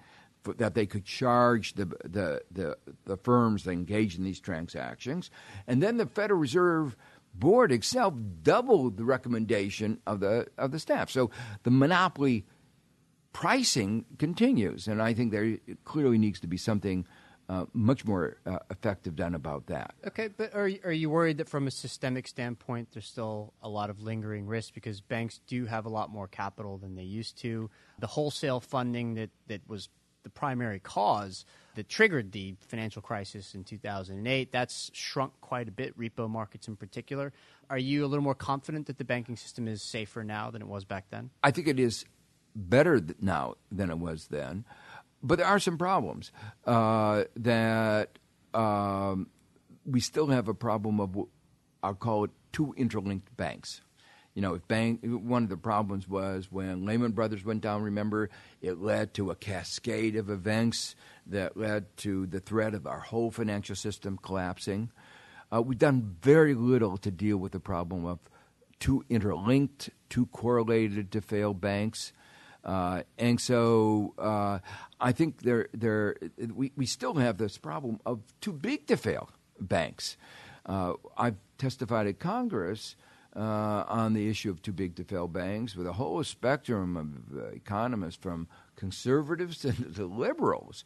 [0.57, 5.29] That they could charge the, the, the, the firms that engage in these transactions.
[5.67, 6.95] And then the Federal Reserve
[7.33, 8.13] Board itself
[8.43, 11.09] doubled the recommendation of the, of the staff.
[11.09, 11.31] So
[11.63, 12.45] the monopoly
[13.33, 14.87] pricing continues.
[14.87, 17.05] And I think there clearly needs to be something
[17.51, 19.93] uh, much more uh, effective done about that.
[20.07, 23.89] Okay, but are are you worried that from a systemic standpoint, there's still a lot
[23.89, 27.69] of lingering risk because banks do have a lot more capital than they used to.
[27.99, 29.89] The wholesale funding that that was
[30.23, 35.97] the primary cause that triggered the financial crisis in 2008 that's shrunk quite a bit
[35.97, 37.31] repo markets in particular.
[37.69, 40.67] Are you a little more confident that the banking system is safer now than it
[40.67, 41.29] was back then?
[41.43, 42.05] I think it is
[42.55, 44.65] better now than it was then.
[45.23, 46.31] But there are some problems
[46.65, 48.17] uh, that
[48.53, 49.27] um,
[49.85, 51.17] we still have a problem of
[51.83, 53.81] I'll call it too interlinked banks.
[54.33, 57.83] You know, if bank one of the problems was when Lehman Brothers went down.
[57.83, 58.29] Remember,
[58.61, 60.95] it led to a cascade of events
[61.27, 64.89] that led to the threat of our whole financial system collapsing.
[65.53, 68.19] Uh, we've done very little to deal with the problem of
[68.79, 72.13] too interlinked, too correlated to fail banks.
[72.63, 74.59] Uh, and so uh,
[74.99, 76.15] I think there, there,
[76.53, 80.15] we, we still have this problem of too big to fail banks.
[80.65, 82.95] Uh, I've testified at Congress
[83.35, 87.37] uh, on the issue of too big to fail banks with a whole spectrum of
[87.37, 90.83] uh, economists from conservatives to, to liberals.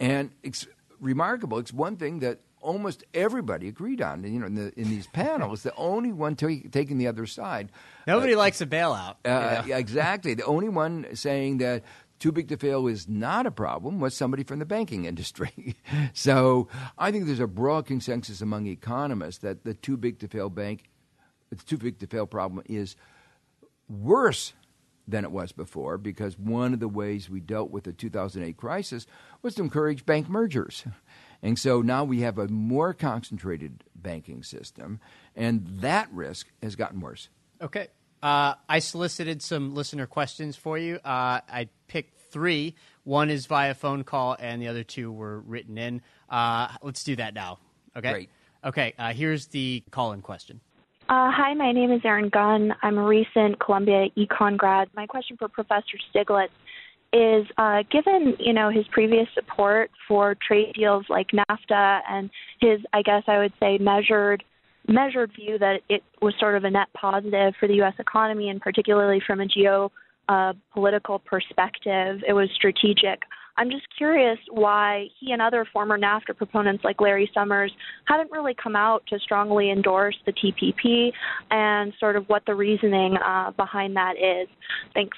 [0.00, 0.66] And it's
[1.00, 1.58] remarkable.
[1.58, 4.24] It's one thing that almost everybody agreed on.
[4.24, 7.70] You know, in, the, in these panels, the only one t- taking the other side.
[8.06, 9.16] Nobody uh, likes a bailout.
[9.24, 9.76] Uh, yeah.
[9.76, 10.34] Exactly.
[10.34, 11.84] The only one saying that
[12.18, 15.76] too big to fail is not a problem was somebody from the banking industry.
[16.14, 20.48] so I think there's a broad consensus among economists that the too big to fail
[20.48, 20.84] bank,
[21.54, 22.96] the too big to fail problem is
[23.88, 24.52] worse
[25.06, 29.06] than it was before because one of the ways we dealt with the 2008 crisis
[29.42, 30.84] was to encourage bank mergers.
[31.42, 34.98] And so now we have a more concentrated banking system,
[35.36, 37.28] and that risk has gotten worse.
[37.60, 37.88] Okay.
[38.22, 40.96] Uh, I solicited some listener questions for you.
[41.04, 42.74] Uh, I picked three.
[43.02, 46.00] One is via phone call, and the other two were written in.
[46.30, 47.58] Uh, let's do that now.
[47.94, 48.10] Okay.
[48.10, 48.30] Great.
[48.64, 48.94] Okay.
[48.98, 50.62] Uh, here's the call-in question.
[51.06, 52.72] Uh, hi, my name is Erin Gunn.
[52.82, 54.88] I'm a recent Columbia econ grad.
[54.96, 56.48] My question for Professor Stiglitz
[57.12, 62.80] is uh, given you know his previous support for trade deals like NAFTA and his
[62.94, 64.44] I guess I would say measured
[64.88, 67.94] measured view that it was sort of a net positive for the U.S.
[67.98, 69.90] economy and particularly from a geopolitical
[70.28, 73.20] uh, perspective, it was strategic.
[73.56, 77.72] I'm just curious why he and other former NAFTA proponents like Larry Summers
[78.06, 81.12] haven't really come out to strongly endorse the TPP
[81.50, 84.48] and sort of what the reasoning uh, behind that is.
[84.92, 85.16] Thanks.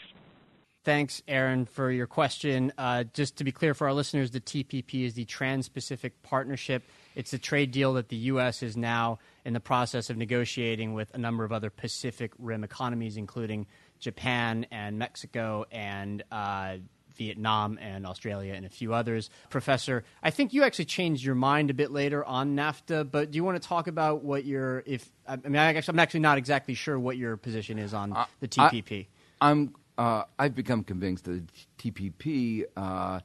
[0.85, 2.73] Thanks, Aaron, for your question.
[2.79, 6.85] Uh, just to be clear for our listeners, the TPP is the Trans Pacific Partnership.
[7.17, 8.63] It's a trade deal that the U.S.
[8.63, 13.17] is now in the process of negotiating with a number of other Pacific Rim economies,
[13.17, 13.67] including
[13.99, 16.77] Japan and Mexico and uh,
[17.17, 19.31] Vietnam and Australia and a few others.
[19.51, 23.37] Professor, I think you actually changed your mind a bit later on NAFTA, but do
[23.37, 26.75] you want to talk about what your if I mean I am actually not exactly
[26.75, 29.07] sure what your position is on uh, the TPP.
[29.41, 31.43] I, am uh, I've become convinced that
[31.81, 33.21] the TPP uh,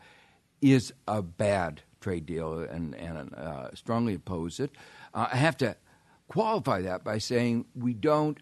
[0.62, 4.72] is a bad trade deal and, and uh, strongly oppose it.
[5.14, 5.76] Uh, I have to
[6.28, 8.40] qualify that by saying we don't.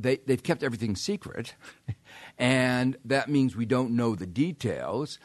[0.00, 1.54] They, they've kept everything secret,
[2.38, 5.18] and that means we don't know the details.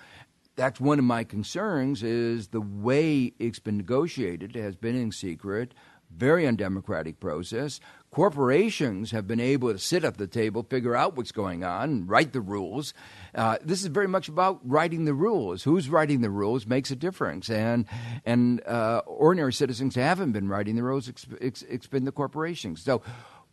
[0.55, 2.03] That's one of my concerns.
[2.03, 5.73] Is the way it's been negotiated has been in secret
[6.15, 7.79] very undemocratic process.
[8.11, 12.31] Corporations have been able to sit at the table, figure out what's going on, write
[12.31, 12.93] the rules.
[13.33, 15.63] Uh, this is very much about writing the rules.
[15.63, 17.85] Who's writing the rules makes a difference, and
[18.25, 21.09] and uh, ordinary citizens haven't been writing the rules.
[21.09, 22.81] It's, it's been the corporations.
[22.81, 23.01] So,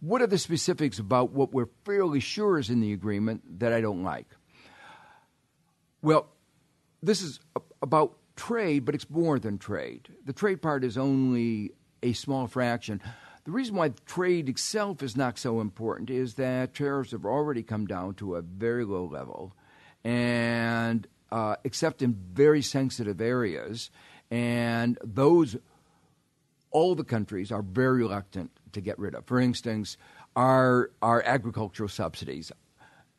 [0.03, 3.81] what are the specifics about what we're fairly sure is in the agreement that I
[3.81, 4.27] don't like?
[6.03, 6.27] Well,
[7.01, 7.39] this is
[7.81, 10.09] about trade, but it's more than trade.
[10.25, 11.71] The trade part is only
[12.03, 13.01] a small fraction.
[13.45, 17.87] The reason why trade itself is not so important is that tariffs have already come
[17.87, 19.55] down to a very low level,
[20.03, 23.91] and uh, except in very sensitive areas,
[24.33, 25.57] and those
[26.73, 29.25] all the countries are very reluctant to get rid of.
[29.27, 29.97] For instance,
[30.37, 32.53] our our agricultural subsidies.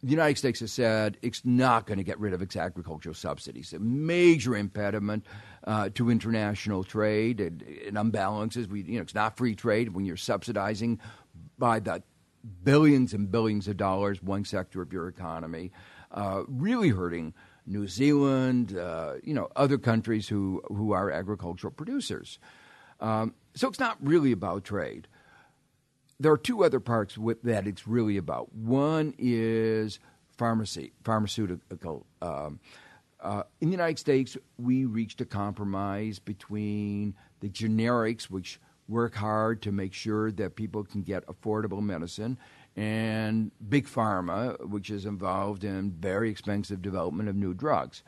[0.01, 3.71] The United States has said it's not going to get rid of its agricultural subsidies.
[3.71, 5.25] A major impediment
[5.63, 8.67] uh, to international trade and, and imbalances.
[8.67, 10.99] We, you know, it's not free trade when you're subsidizing
[11.57, 12.03] by the
[12.65, 15.71] billions and billions of dollars one sector of your economy,
[16.11, 17.33] uh, really hurting
[17.65, 22.39] New Zealand, uh, you know, other countries who who are agricultural producers.
[22.99, 25.07] Um, so it's not really about trade
[26.23, 28.53] there are two other parts that it's really about.
[28.53, 29.99] One is
[30.37, 32.05] pharmacy, pharmaceutical.
[32.21, 32.61] Um,
[33.19, 39.61] uh, in the United States, we reached a compromise between the generics, which work hard
[39.63, 42.37] to make sure that people can get affordable medicine,
[42.77, 48.01] and big pharma, which is involved in very expensive development of new drugs.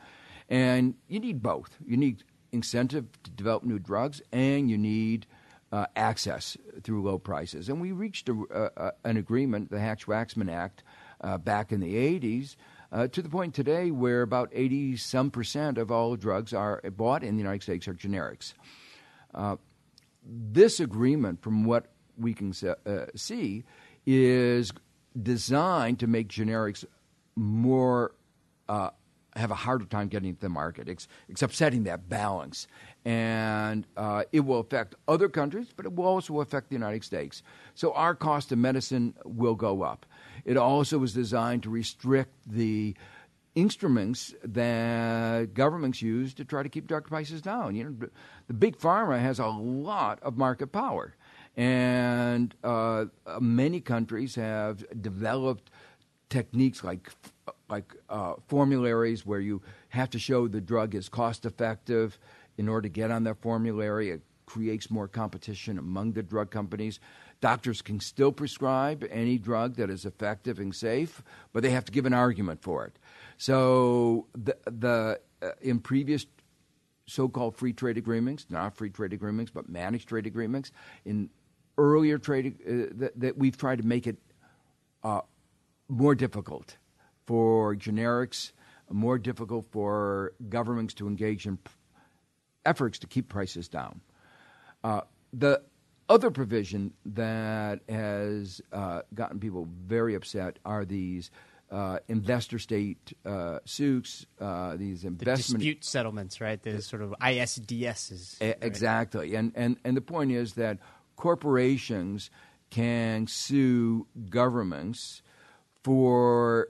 [0.48, 1.76] And you need both.
[1.84, 5.26] You need incentive to develop new drugs, and you need
[5.72, 7.68] uh, access through low prices.
[7.68, 10.82] And we reached a, a, an agreement, the Hatch Waxman Act,
[11.20, 12.56] uh, back in the 80s,
[12.92, 17.22] uh, to the point today where about 80 some percent of all drugs are bought
[17.22, 18.54] in the United States are generics.
[19.34, 19.56] Uh,
[20.24, 21.86] this agreement, from what
[22.18, 22.52] we can
[22.86, 23.64] uh, see,
[24.06, 24.72] is
[25.20, 26.84] designed to make generics
[27.34, 28.12] more
[28.68, 28.90] uh,
[29.36, 30.88] have a harder time getting to the market.
[30.88, 31.06] It's,
[31.42, 32.66] upsetting that balance.
[33.04, 37.42] And uh, it will affect other countries, but it will also affect the United States.
[37.74, 40.06] So our cost of medicine will go up.
[40.44, 42.96] It also was designed to restrict the
[43.54, 47.74] instruments that governments use to try to keep drug prices down.
[47.74, 48.08] You know,
[48.46, 51.14] the big pharma has a lot of market power,
[51.56, 53.06] and uh,
[53.40, 55.70] many countries have developed
[56.28, 57.10] techniques like
[57.68, 62.18] like uh, formularies where you have to show the drug is cost effective
[62.58, 64.10] in order to get on that formulary.
[64.10, 67.00] It creates more competition among the drug companies.
[67.40, 71.92] Doctors can still prescribe any drug that is effective and safe, but they have to
[71.92, 72.98] give an argument for it.
[73.36, 76.26] So the the uh, in previous
[77.06, 80.72] so-called free trade agreements, not free trade agreements, but managed trade agreements,
[81.04, 81.30] in
[81.78, 84.16] earlier trade uh, that, that, we've tried to make it
[85.04, 85.20] uh,
[85.88, 86.76] more difficult
[87.26, 88.52] for generics,
[88.90, 91.58] more difficult for governments to engage in
[92.64, 94.00] efforts to keep prices down.
[94.82, 95.00] Uh,
[95.32, 95.62] the
[96.08, 101.30] other provision that has uh, gotten people very upset are these
[101.70, 106.62] uh, investor state uh, suits, uh, these investment the dispute settlements, right?
[106.62, 108.40] The sort of ISDSs.
[108.40, 108.56] Right?
[108.62, 110.78] Exactly, and and and the point is that
[111.16, 112.30] corporations
[112.70, 115.22] can sue governments
[115.82, 116.68] for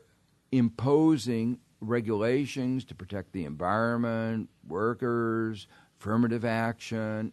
[0.58, 5.66] imposing regulations to protect the environment, workers,
[5.98, 7.32] affirmative action,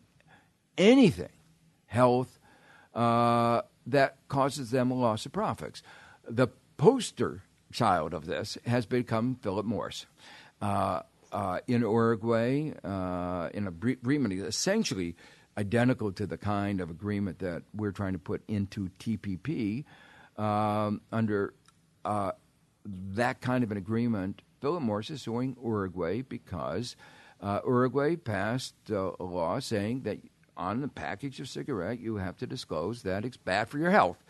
[0.77, 1.31] anything,
[1.85, 2.39] health,
[2.93, 5.81] uh, that causes them a loss of profits.
[6.27, 10.05] The poster child of this has become Philip Morris.
[10.61, 15.15] Uh, uh, in Uruguay, uh, in a agreement essentially
[15.57, 19.83] identical to the kind of agreement that we're trying to put into TPP
[20.37, 21.53] um, under
[22.05, 22.31] uh,
[22.85, 26.95] that kind of an agreement, Philip Morris is suing Uruguay because
[27.41, 30.19] uh, Uruguay passed uh, a law saying that
[30.55, 34.23] on the package of cigarette you have to disclose that it's bad for your health.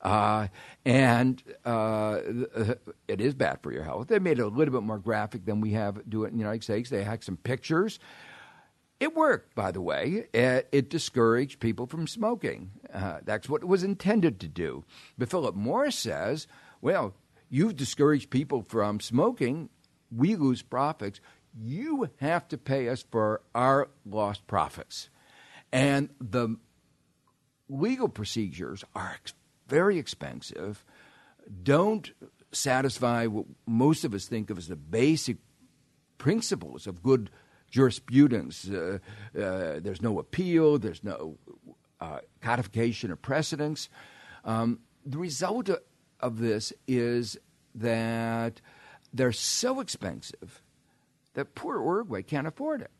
[0.00, 0.48] Uh,
[0.84, 2.20] and uh,
[3.08, 4.08] it is bad for your health.
[4.08, 6.40] They made it a little bit more graphic than we have do it in the
[6.40, 6.90] United States.
[6.90, 7.98] They had some pictures.
[8.98, 10.26] It worked, by the way.
[10.32, 12.70] It, it discouraged people from smoking.
[12.92, 14.84] Uh, that's what it was intended to do.
[15.16, 16.46] But Philip Morris says,
[16.82, 17.14] well,
[17.50, 19.68] You've discouraged people from smoking.
[20.10, 21.20] We lose profits.
[21.58, 25.10] You have to pay us for our lost profits.
[25.72, 26.56] And the
[27.68, 29.16] legal procedures are
[29.68, 30.84] very expensive,
[31.62, 32.10] don't
[32.52, 35.38] satisfy what most of us think of as the basic
[36.18, 37.30] principles of good
[37.70, 38.68] jurisprudence.
[38.68, 38.98] Uh,
[39.36, 41.38] uh, there's no appeal, there's no
[42.00, 43.88] uh, codification of precedents.
[44.44, 45.70] Um, the result
[46.22, 47.38] of this is
[47.74, 48.60] that
[49.12, 50.62] they're so expensive
[51.34, 52.90] that poor Uruguay can't afford it.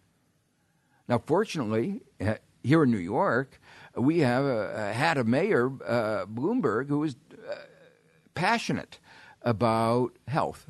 [1.09, 3.61] Now, fortunately, eh, here in New York,
[3.97, 7.55] we have a, had a mayor, uh, Bloomberg, who was uh,
[8.35, 9.01] passionate
[9.43, 10.67] about health.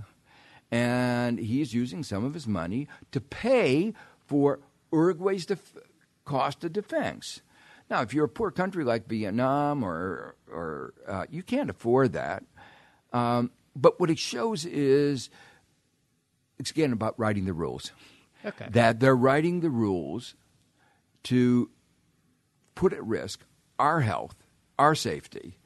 [0.71, 3.93] And he's using some of his money to pay
[4.27, 4.61] for
[4.93, 5.77] Uruguay's def-
[6.25, 7.43] cost of defense.
[7.91, 12.45] Now, if you're a poor country like Vietnam or or uh, you can't afford that.
[13.13, 15.31] Um, but what it shows is
[16.59, 17.93] it's again about writing the rules.
[18.45, 18.67] Okay.
[18.71, 20.35] That they're writing the rules
[21.25, 21.71] to
[22.75, 23.45] put at risk
[23.79, 24.37] our health,
[24.79, 25.59] our safety,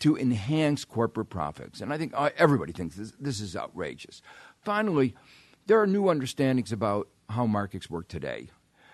[0.00, 1.80] to enhance corporate profits.
[1.80, 4.20] And I think uh, everybody thinks this, this is outrageous.
[4.62, 5.14] Finally,
[5.66, 8.48] there are new understandings about how markets work today,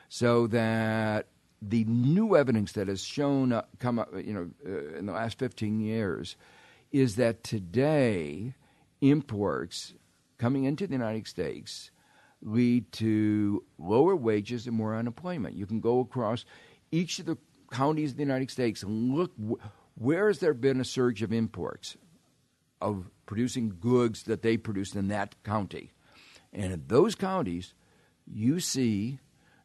[0.08, 1.28] so that
[1.60, 5.38] the new evidence that has shown uh, come up, you know, uh, in the last
[5.38, 6.36] 15 years,
[6.92, 8.54] is that today
[9.00, 9.94] imports
[10.38, 11.90] coming into the United States
[12.42, 15.56] lead to lower wages and more unemployment.
[15.56, 16.44] You can go across
[16.90, 17.38] each of the
[17.70, 19.32] counties of the United States and look
[19.94, 21.96] where has there been a surge of imports
[22.80, 25.92] of producing goods that they produce in that county.
[26.52, 27.74] And in those counties,
[28.26, 29.20] you see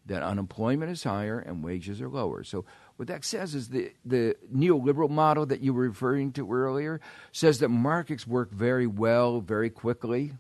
[0.06, 2.44] that unemployment is higher and wages are lower.
[2.44, 2.64] So
[2.98, 7.00] what that says is the, the neoliberal model that you were referring to earlier
[7.32, 10.34] says that markets work very well, very quickly.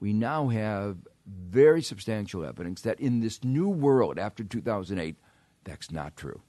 [0.00, 0.96] We now have
[1.26, 5.16] very substantial evidence that in this new world after 2008,
[5.64, 6.40] that's not true.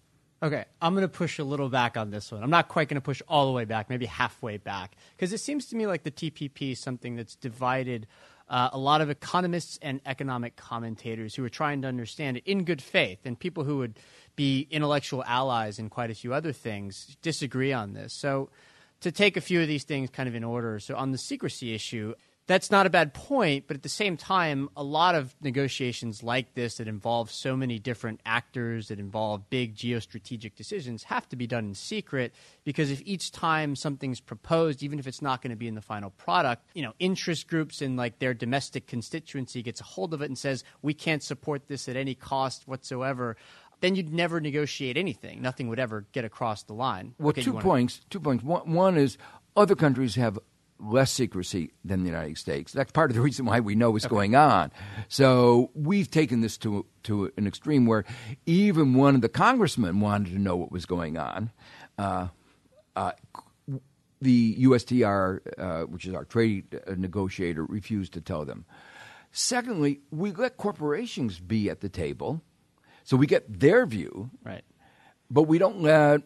[0.43, 2.41] Okay, I'm going to push a little back on this one.
[2.41, 5.37] I'm not quite going to push all the way back, maybe halfway back, because it
[5.37, 8.07] seems to me like the TPP is something that's divided
[8.51, 12.65] uh, a lot of economists and economic commentators who are trying to understand it in
[12.65, 13.97] good faith, and people who would
[14.35, 18.13] be intellectual allies in quite a few other things disagree on this.
[18.13, 18.49] So,
[18.99, 21.73] to take a few of these things kind of in order, so on the secrecy
[21.73, 22.13] issue,
[22.51, 26.53] that's not a bad point, but at the same time, a lot of negotiations like
[26.53, 31.47] this that involve so many different actors, that involve big geostrategic decisions, have to be
[31.47, 32.33] done in secret
[32.63, 35.81] because if each time something's proposed, even if it's not going to be in the
[35.81, 40.21] final product, you know, interest groups in like their domestic constituency gets a hold of
[40.21, 43.37] it and says, we can't support this at any cost whatsoever
[43.81, 45.41] then you'd never negotiate anything.
[45.41, 47.15] Nothing would ever get across the line.
[47.17, 48.01] Well, okay, two points.
[48.11, 48.43] Two points.
[48.43, 49.17] One, one is
[49.55, 50.37] other countries have
[50.82, 52.71] less secrecy than the United States.
[52.73, 54.13] That's part of the reason why we know what's okay.
[54.13, 54.71] going on.
[55.07, 58.05] So we've taken this to to an extreme where
[58.45, 61.51] even one of the congressmen wanted to know what was going on.
[61.97, 62.27] Uh,
[62.95, 63.11] uh,
[64.21, 68.65] the USTR, uh, which is our trade negotiator, refused to tell them.
[69.32, 72.41] Secondly, we let corporations be at the table,
[73.03, 74.29] so we get their view.
[74.43, 74.63] Right.
[75.29, 76.21] But we don't let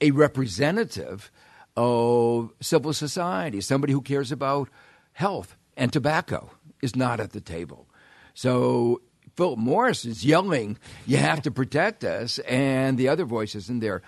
[0.00, 1.30] a representative
[1.76, 4.68] of civil society, somebody who cares about
[5.12, 6.50] health and tobacco,
[6.82, 7.86] is not at the table.
[8.34, 9.00] So
[9.36, 14.02] Philip Morris is yelling, You have to protect us, and the other voice isn't there.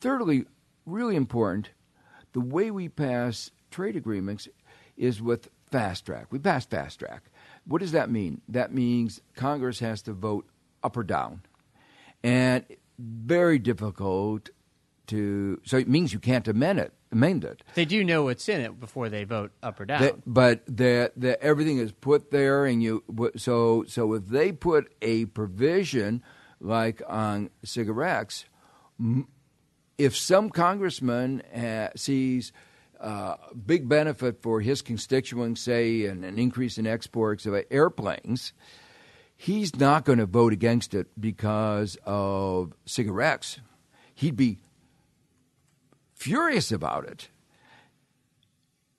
[0.00, 0.44] Thirdly,
[0.84, 1.70] really important,
[2.32, 4.48] the way we pass trade agreements
[4.96, 6.26] is with fast track.
[6.30, 7.22] We pass fast track.
[7.66, 8.42] What does that mean?
[8.48, 10.46] That means Congress has to vote
[10.82, 11.42] up or down.
[12.22, 12.64] And
[12.98, 14.50] very difficult
[15.08, 17.62] to, so it means you can't amend it amend it.
[17.74, 20.22] They do know what's in it before they vote up or down.
[20.26, 23.02] but the, the, everything is put there, and you
[23.36, 26.22] so so if they put a provision
[26.60, 28.44] like on cigarettes,
[29.96, 32.52] if some congressman uh, sees
[33.00, 38.52] uh, big benefit for his constituents, say, and an increase in exports of airplanes,
[39.36, 43.60] he's not going to vote against it because of cigarettes.
[44.14, 44.58] He'd be
[46.24, 47.28] furious about it.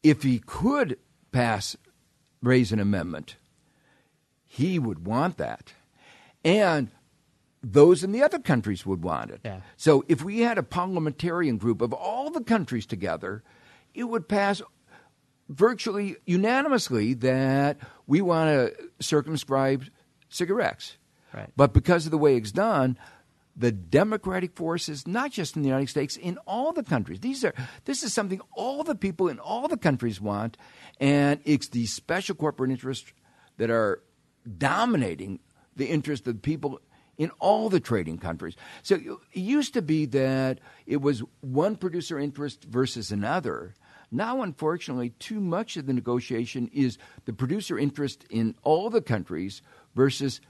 [0.04, 1.00] If he could
[1.32, 1.76] pass,
[2.44, 3.38] raise an amendment,
[4.44, 5.74] he would want that.
[6.44, 6.92] And
[7.64, 9.42] those in the other countries would want it.
[9.44, 9.62] Yeah.
[9.76, 13.42] So if we had a parliamentarian group of all the countries together,
[13.96, 14.62] it would pass
[15.50, 19.86] virtually unanimously that we want to circumscribe
[20.30, 20.98] cigarettes.
[21.34, 21.50] Right.
[21.58, 23.00] But because of the way it's done,
[23.56, 27.22] the democratic forces, not just in the United States, in all the countries.
[27.22, 27.54] These are
[27.86, 30.58] this is something all the people in all the countries want,
[31.00, 33.14] and it's these special corporate interests
[33.58, 34.02] that are
[34.58, 35.40] dominating
[35.76, 36.80] the interest of people
[37.18, 38.56] in all the trading countries.
[38.84, 43.74] So it used to be that it was one producer interest versus another.
[44.12, 49.62] Now, unfortunately, too much of the negotiation is the producer interest in all the countries
[49.96, 50.42] versus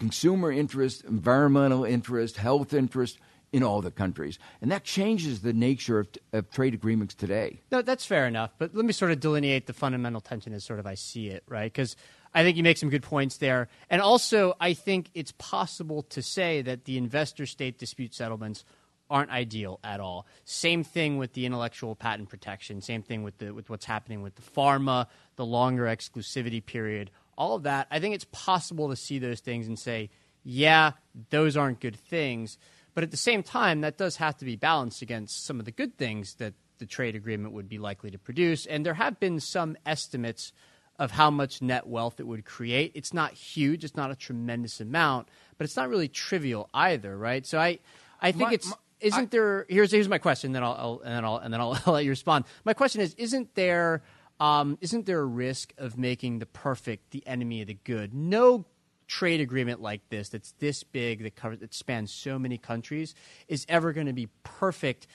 [0.00, 3.18] consumer interest, environmental interest, health interest
[3.52, 4.38] in all the countries.
[4.60, 7.60] And that changes the nature of, of, trade agreements today.
[7.70, 8.52] No, that's fair enough.
[8.58, 11.42] But let me sort of delineate the fundamental tension as sort of I see it,
[11.48, 11.70] right?
[11.70, 11.96] Because
[12.32, 13.68] I think you make some good points there.
[13.90, 18.64] And also, I think it's possible to say that the investor state dispute settlements
[19.10, 20.26] aren't ideal at all.
[20.44, 22.80] Same thing with the intellectual patent protection.
[22.80, 27.10] Same thing with the with what's happening with the pharma, the longer exclusivity period
[27.40, 30.10] all of that, I think it's possible to see those things and say,
[30.44, 30.92] yeah,
[31.30, 32.58] those aren't good things.
[32.94, 35.70] But at the same time, that does have to be balanced against some of the
[35.72, 38.66] good things that the trade agreement would be likely to produce.
[38.66, 40.52] And there have been some estimates
[40.98, 42.92] of how much net wealth it would create.
[42.94, 47.46] It's not huge, it's not a tremendous amount, but it's not really trivial either, right?
[47.46, 47.78] So I,
[48.20, 51.00] I think My- it's my- isn't I- there here's here's my question then I'll, I'll
[51.02, 52.44] and then I'll and then I'll, I'll let you respond.
[52.66, 54.02] My question is isn't there
[54.40, 58.14] um, isn't there a risk of making the perfect the enemy of the good?
[58.14, 58.64] No
[59.06, 63.14] trade agreement like this that's this big that covers that spans so many countries
[63.48, 65.06] is ever going to be perfect.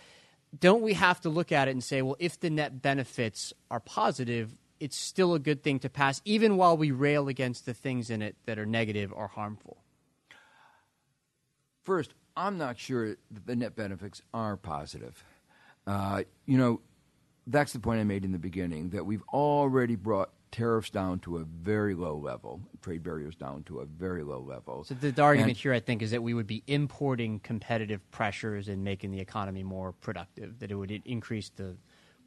[0.57, 3.80] Don't we have to look at it and say, well, if the net benefits are
[3.80, 8.09] positive, it's still a good thing to pass, even while we rail against the things
[8.09, 9.78] in it that are negative or harmful?
[11.84, 15.23] First, I'm not sure that the net benefits are positive.
[15.88, 16.82] Uh, you know,
[17.48, 21.38] that's the point I made in the beginning that we've already brought tariffs down to
[21.38, 24.84] a very low level, trade barriers down to a very low level.
[24.86, 28.00] So the, the argument And- here, I think, is that we would be importing competitive
[28.12, 30.60] pressures and making the economy more productive.
[30.60, 31.76] That it would increase the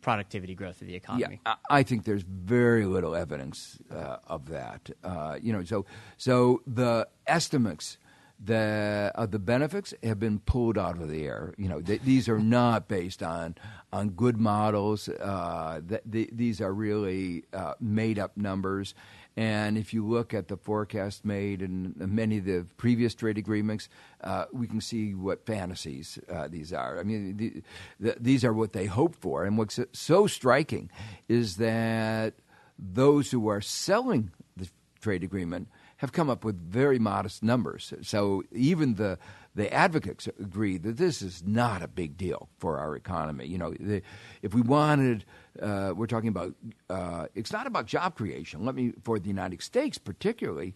[0.03, 1.41] productivity growth of the Yeah, economy.
[1.47, 4.91] I, I think there's very little evidence uh, of that.
[5.03, 7.99] Uh, you know, so so the estimates
[8.43, 11.55] the of the benefits have been pulled out of the air.
[11.59, 13.57] You know, th- these are not based on
[13.93, 15.09] on good models.
[15.09, 18.95] Uh, th- th- these are really uh, made up numbers.
[19.37, 23.89] And if you look at the forecast made in many of the previous trade agreements,
[24.25, 26.99] uh, we can see what fantasies uh, these are.
[26.99, 27.63] I mean, the,
[28.01, 29.45] the, these are what they hope for.
[29.45, 30.91] And what's so striking
[31.29, 32.35] is that
[32.77, 34.69] those who are selling the
[35.01, 35.69] trade agreement
[35.99, 37.93] have come up with very modest numbers.
[38.03, 39.19] So even the
[39.55, 43.47] the advocates agree that this is not a big deal for our economy.
[43.47, 44.03] You know, the,
[44.41, 45.25] if we wanted,
[45.61, 46.55] uh, we're talking about.
[46.89, 48.65] Uh, it's not about job creation.
[48.65, 50.75] Let me for the United States particularly.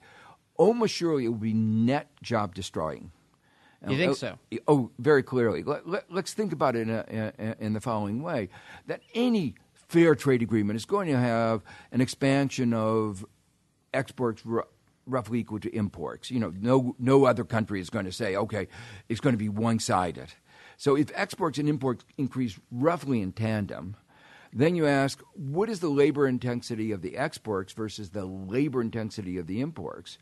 [0.57, 3.11] Almost surely it will be net job destroying.
[3.89, 4.39] You think Oh, so?
[4.69, 5.65] Oh, very clearly.
[5.65, 8.49] Let, let, us think about it in, a, in, the following way:
[8.87, 9.55] that any
[9.89, 13.25] fair trade agreement is going to have an expansion of
[13.95, 14.43] exports
[15.07, 16.31] roughly equal to imports.
[16.31, 18.69] You know, no no other country is going to say, okay,
[19.09, 20.33] it's going to be one sided.
[20.77, 23.97] So if exports and imports increase roughly in tandem,
[24.53, 29.39] then you ask, what is the labor intensity of the exports versus the labor intensity
[29.39, 30.19] of the imports?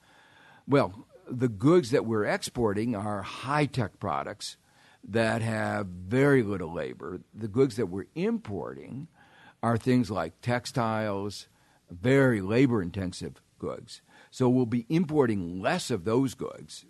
[0.69, 4.57] Well, the goods that we're exporting are high tech products
[5.03, 7.21] that have very little labor.
[7.35, 9.09] The goods that we're importing
[9.63, 11.49] are things like textiles,
[11.91, 14.01] very labor intensive goods.
[14.31, 16.87] So we'll be importing less of those goods.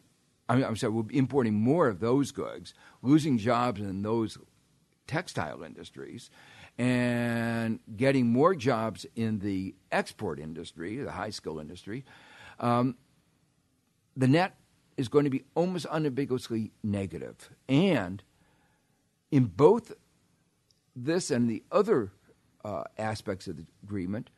[0.49, 4.37] I mean, I'm sorry, we'll be importing more of those goods, losing jobs in those
[5.07, 6.31] textile industries,
[6.77, 12.05] and getting more jobs in the export industry, the high skill industry.
[12.59, 12.97] Um,
[14.17, 14.57] the net
[14.97, 17.51] is going to be almost unambiguously negative.
[17.69, 18.23] And
[19.31, 19.93] in both
[20.95, 22.13] this and the other
[22.65, 24.31] uh, aspects of the agreement,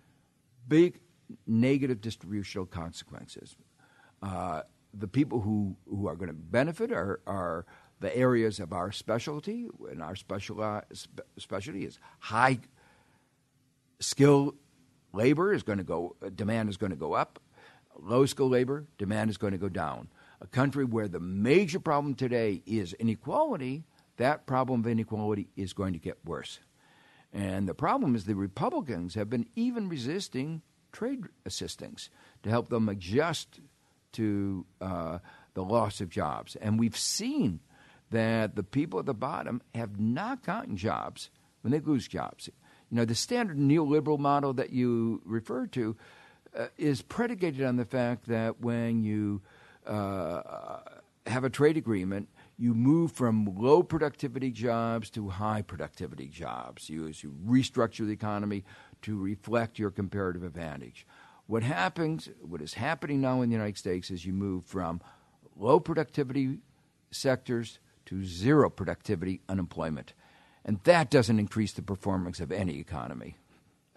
[0.69, 1.01] big
[1.47, 3.57] negative distributional consequences.
[4.23, 4.63] Uh,
[4.95, 7.67] the people who, who are going to benefit are, are
[8.01, 12.59] the areas of our specialty, and our speciali- spe- specialty is high
[14.01, 14.55] skill
[15.13, 17.39] labor is going to go, demand is going to go up.
[17.99, 20.09] Low skill labor, demand is going to go down.
[20.41, 23.85] A country where the major problem today is inequality,
[24.17, 26.59] that problem of inequality is going to get worse.
[27.33, 30.63] And the problem is the Republicans have been even resisting
[30.93, 32.11] trade assistance
[32.43, 33.61] to help them adjust
[34.13, 35.19] to uh,
[35.55, 36.57] the loss of jobs.
[36.57, 37.61] And we've seen
[38.11, 41.31] that the people at the bottom have not gotten jobs
[41.63, 42.49] when they lose jobs.
[42.91, 45.97] You know, the standard neoliberal model that you refer to
[46.57, 49.41] uh, is predicated on the fact that when you
[49.87, 50.81] uh,
[51.27, 52.29] have a trade agreement,
[52.59, 56.91] you move from low productivity jobs to high productivity jobs.
[56.91, 58.65] You, as you restructure the economy
[59.03, 61.07] to reflect your comparative advantage.
[61.47, 65.01] What happens, what is happening now in the United States is you move from
[65.57, 66.59] low productivity
[67.11, 70.15] sectors to zero productivity unemployment.
[70.65, 73.37] And that doesn't increase the performance of any economy.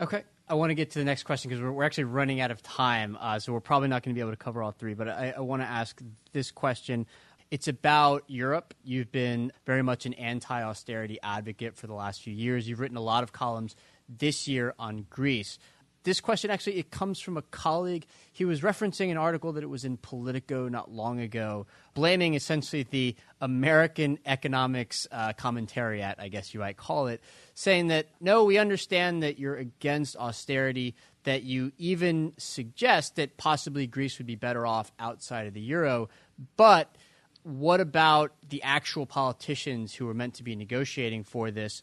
[0.02, 0.24] Okay.
[0.48, 2.62] I want to get to the next question because we're, we're actually running out of
[2.62, 4.94] time, uh, so we're probably not going to be able to cover all three.
[4.94, 6.00] But I, I want to ask
[6.34, 7.08] this question.
[7.50, 8.76] It's about Europe.
[8.84, 12.68] You've been very much an anti austerity advocate for the last few years.
[12.68, 13.76] You've written a lot of columns
[14.10, 15.58] this year on Greece.
[16.04, 18.06] This question actually it comes from a colleague.
[18.32, 22.84] He was referencing an article that it was in Politico not long ago, blaming essentially
[22.84, 27.22] the American economics uh, commentariat, I guess you might call it,
[27.56, 30.94] saying that no, we understand that you're against austerity,
[31.24, 36.10] that you even suggest that possibly Greece would be better off outside of the euro,
[36.56, 36.96] but
[37.42, 41.82] what about the actual politicians who are meant to be negotiating for this?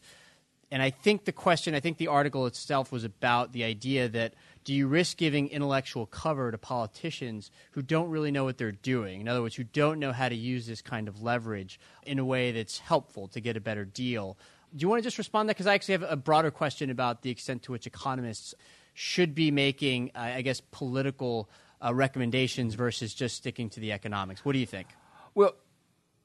[0.73, 4.33] And I think the question, I think the article itself was about the idea that
[4.63, 9.21] do you risk giving intellectual cover to politicians who don't really know what they're doing?
[9.21, 12.25] In other words, who don't know how to use this kind of leverage in a
[12.25, 14.35] way that's helpful to get a better deal.
[14.75, 15.57] Do you want to just respond to that?
[15.57, 18.55] Because I actually have a broader question about the extent to which economists
[18.95, 21.51] should be making, uh, I guess, political
[21.85, 24.43] uh, recommendations versus just sticking to the economics.
[24.43, 24.87] What do you think?
[25.35, 25.53] Well,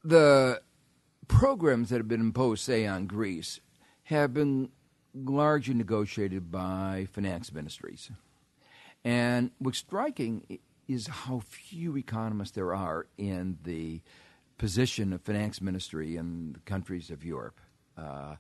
[0.02, 0.62] the
[1.26, 3.60] programs that have been imposed, say, on Greece,
[4.08, 4.70] have been
[5.14, 8.10] largely negotiated by finance ministries.
[9.04, 14.00] And what's striking is how few economists there are in the
[14.56, 17.60] position of finance ministry in the countries of Europe.
[17.98, 18.36] Uh,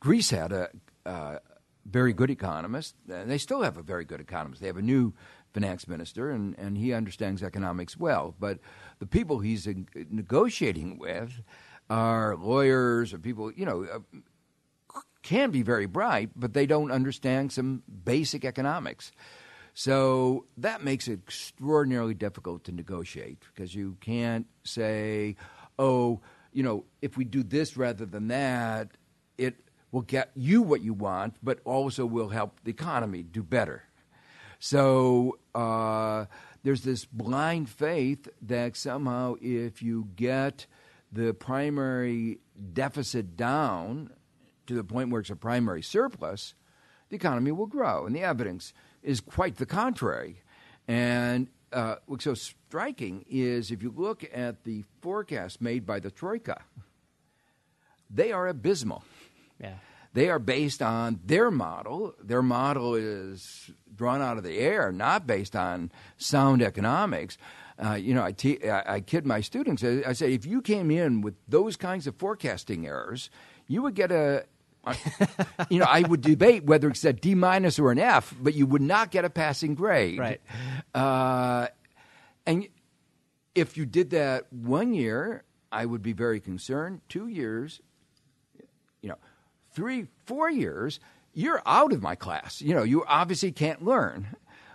[0.00, 0.70] Greece had a,
[1.06, 1.38] a,
[1.86, 4.60] very good economist, and they still have a very good economist.
[4.60, 5.14] They have a new
[5.54, 8.34] finance minister, and, and he understands economics well.
[8.38, 8.58] But
[8.98, 9.68] the people he's
[10.10, 11.42] negotiating with
[11.90, 13.98] are lawyers or people, you know, uh,
[15.22, 19.12] can be very bright, but they don't understand some basic economics.
[19.74, 25.36] So that makes it extraordinarily difficult to negotiate because you can't say,
[25.78, 26.20] oh,
[26.52, 28.90] you know, if we do this rather than that,
[29.38, 29.54] it
[29.90, 33.84] will get you what you want, but also will help the economy do better.
[34.58, 36.26] So uh,
[36.62, 40.66] there's this blind faith that somehow if you get
[41.10, 42.38] the primary
[42.72, 44.10] deficit down
[44.66, 46.54] to the point where it's a primary surplus,
[47.08, 48.06] the economy will grow.
[48.06, 50.42] And the evidence is quite the contrary.
[50.88, 56.10] And uh, what's so striking is if you look at the forecast made by the
[56.10, 56.62] Troika,
[58.10, 59.04] they are abysmal.
[59.60, 59.74] Yeah.
[60.14, 62.14] They are based on their model.
[62.22, 67.38] Their model is drawn out of the air, not based on sound economics.
[67.82, 69.82] Uh, you know, I, te- I, I kid my students.
[69.82, 73.30] I, I say, if you came in with those kinds of forecasting errors,
[73.66, 74.44] you would get a
[75.70, 78.66] you know, I would debate whether it's a D minus or an F, but you
[78.66, 80.18] would not get a passing grade.
[80.18, 80.40] Right.
[80.94, 81.68] Uh,
[82.46, 82.66] and
[83.54, 87.00] if you did that one year, I would be very concerned.
[87.08, 87.80] Two years,
[89.00, 89.18] you know,
[89.72, 91.00] three, four years,
[91.32, 92.60] you're out of my class.
[92.60, 94.28] You know, you obviously can't learn.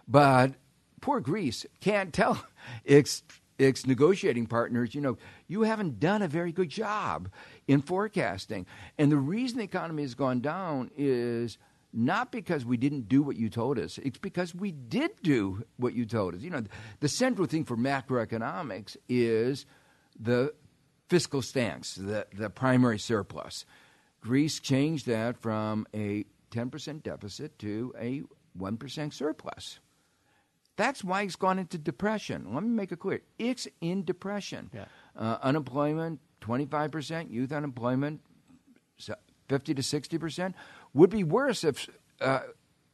[0.07, 0.53] But
[1.01, 2.43] poor Greece can't tell
[2.85, 3.23] its
[3.57, 7.29] its negotiating partners, you know, you haven't done a very good job
[7.67, 8.65] in forecasting.
[8.97, 11.57] And the reason the economy has gone down is
[11.93, 13.97] not because we didn't do what you told us.
[13.97, 16.41] It's because we did do what you told us.
[16.41, 16.63] You know,
[16.99, 19.65] the central thing for macroeconomics is
[20.19, 20.53] the
[21.09, 23.65] fiscal stance, the, the primary surplus.
[24.21, 28.23] Greece changed that from a 10% deficit to a
[28.59, 29.79] 1% surplus.
[30.77, 32.53] That's why it's gone into depression.
[32.53, 33.21] Let me make it clear.
[33.37, 34.69] It's in depression.
[34.73, 34.85] Yeah.
[35.15, 38.21] Uh, unemployment, 25%, youth unemployment,
[39.49, 40.53] 50 to 60%,
[40.93, 41.89] would be worse if,
[42.21, 42.41] uh,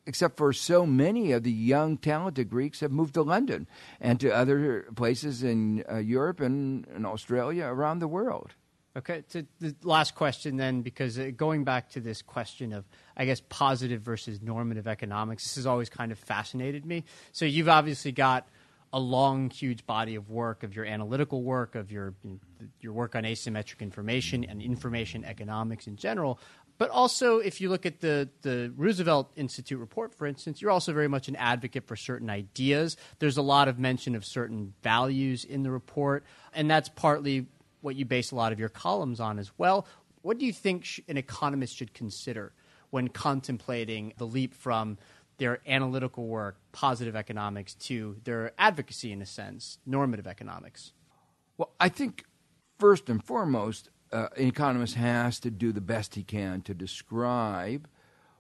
[0.06, 3.68] except for so many of the young, talented Greeks have moved to London
[4.00, 8.54] and to other places in uh, Europe and, and Australia around the world.
[8.96, 9.24] Okay,
[9.60, 12.86] the last question then, because uh, going back to this question of,
[13.18, 17.04] I guess, positive versus normative economics, this has always kind of fascinated me.
[17.32, 18.48] So you've obviously got
[18.92, 22.14] a long, huge body of work of your analytical work, of your
[22.80, 26.40] your work on asymmetric information and information economics in general.
[26.78, 30.92] But also, if you look at the, the Roosevelt Institute report, for instance, you're also
[30.92, 32.98] very much an advocate for certain ideas.
[33.20, 36.24] There's a lot of mention of certain values in the report,
[36.54, 37.48] and that's partly
[37.84, 39.86] what you base a lot of your columns on as well.
[40.22, 42.54] What do you think sh- an economist should consider
[42.90, 44.98] when contemplating the leap from
[45.38, 50.94] their analytical work, positive economics, to their advocacy, in a sense, normative economics?
[51.58, 52.24] Well, I think
[52.80, 57.88] first and foremost, uh, an economist has to do the best he can to describe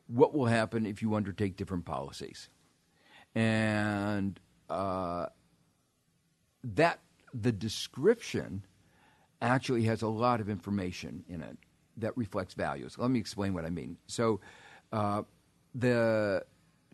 [0.08, 2.50] what will happen if you undertake different policies.
[3.34, 4.40] And
[4.70, 5.28] uh,
[6.64, 7.00] that
[7.34, 8.66] the description
[9.44, 11.58] actually has a lot of information in it
[11.98, 12.98] that reflects values.
[12.98, 13.98] Let me explain what I mean.
[14.08, 14.40] So,
[14.92, 15.24] uh,
[15.76, 16.44] the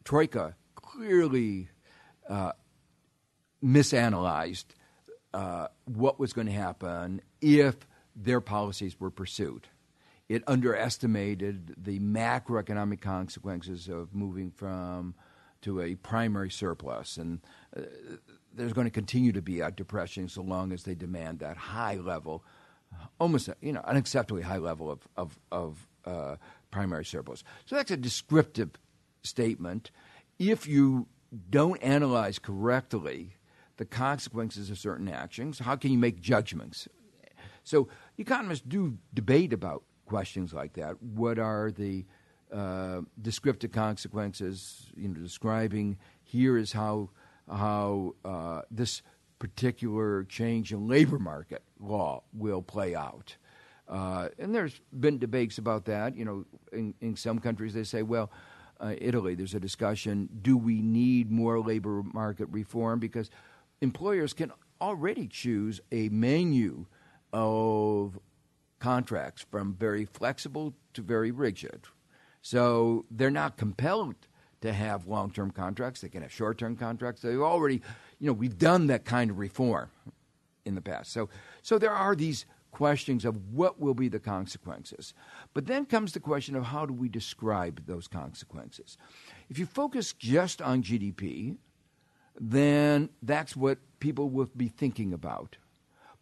[0.03, 1.69] Troika clearly
[2.29, 2.53] uh,
[3.63, 4.65] misanalyzed
[5.33, 7.75] uh, what was going to happen if
[8.15, 9.67] their policies were pursued.
[10.27, 15.15] It underestimated the macroeconomic consequences of moving from
[15.61, 17.41] to a primary surplus, and
[17.75, 17.81] uh,
[18.59, 21.95] there's going to continue to be a depression so long as they demand that high
[21.95, 22.43] level,
[23.19, 26.35] almost you know unacceptably high level of of, of uh,
[26.71, 27.43] primary surplus.
[27.65, 28.71] So that's a descriptive
[29.23, 29.91] statement.
[30.37, 31.07] If you
[31.49, 33.35] don't analyze correctly
[33.77, 36.87] the consequences of certain actions, how can you make judgments?
[37.63, 37.87] So
[38.17, 41.01] economists do debate about questions like that.
[41.01, 42.05] What are the
[42.51, 44.87] uh, descriptive consequences?
[44.95, 47.09] You know, describing here is how
[47.49, 49.01] how uh, this
[49.39, 53.37] particular change in labor market law will play out.
[53.87, 56.15] Uh, and there's been debates about that.
[56.15, 58.31] You know, in, in some countries they say, well,
[58.79, 62.99] uh, Italy, there's a discussion: do we need more labor market reform?
[62.99, 63.29] Because
[63.81, 66.85] employers can already choose a menu
[67.33, 68.19] of
[68.79, 71.81] contracts from very flexible to very rigid.
[72.41, 74.15] So they're not compelled
[74.61, 76.01] to have long-term contracts.
[76.01, 77.21] They can have short-term contracts.
[77.21, 77.81] They've already,
[78.19, 79.89] you know, we've done that kind of reform
[80.65, 81.11] in the past.
[81.11, 81.29] So,
[81.61, 85.13] so there are these questions of what will be the consequences.
[85.53, 88.97] But then comes the question of how do we describe those consequences?
[89.49, 91.57] If you focus just on GDP,
[92.39, 95.57] then that's what people will be thinking about.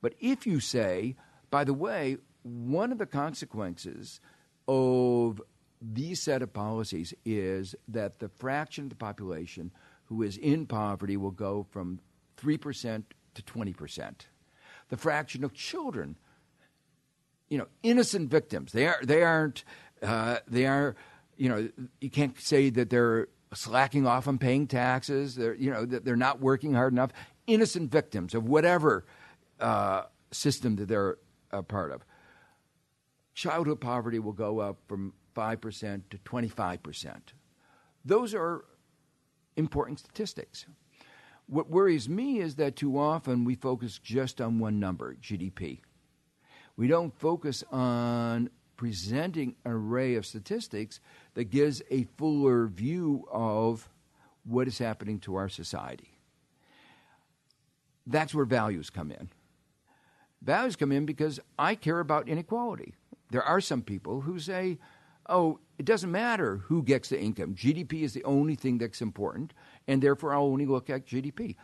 [0.01, 1.15] But if you say,
[1.49, 4.21] by the way, one of the consequences
[4.67, 5.41] of
[5.81, 9.71] these set of policies is that the fraction of the population
[10.05, 11.99] who is in poverty will go from
[12.37, 13.03] 3%
[13.35, 14.13] to 20%.
[14.89, 16.15] The fraction of children,
[17.49, 19.63] you know, innocent victims, they, are, they aren't,
[20.01, 20.95] uh, they are,
[21.35, 21.69] you know,
[21.99, 26.15] you can't say that they're slacking off on paying taxes, they're, you know, that they're
[26.15, 27.11] not working hard enough.
[27.45, 29.05] Innocent victims of whatever
[29.59, 31.17] uh, system that they're
[31.51, 32.03] a part of.
[33.33, 37.15] Childhood poverty will go up from 5% to 25%.
[38.03, 38.65] Those are
[39.55, 40.65] important statistics.
[41.45, 45.81] What worries me is that too often we focus just on one number, GDP.
[46.75, 50.99] We don't focus on presenting an array of statistics
[51.35, 53.89] that gives a fuller view of
[54.43, 56.19] what is happening to our society.
[58.05, 59.29] That's where values come in.
[60.41, 62.93] Values come in because I care about inequality.
[63.31, 64.77] There are some people who say,
[65.29, 67.53] oh, it doesn't matter who gets the income.
[67.53, 69.53] GDP is the only thing that's important,
[69.87, 71.55] and therefore I'll only look at GDP.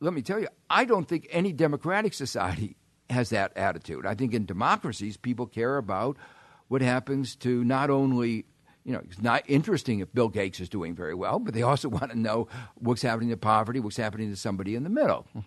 [0.00, 2.76] Let me tell you, I don't think any democratic society
[3.10, 4.06] has that attitude.
[4.06, 6.16] I think in democracies, people care about
[6.68, 8.46] what happens to not only
[8.84, 11.88] you know, it's not interesting if Bill Gates is doing very well, but they also
[12.00, 15.26] want to know what's happening to poverty, what's happening to somebody in the middle.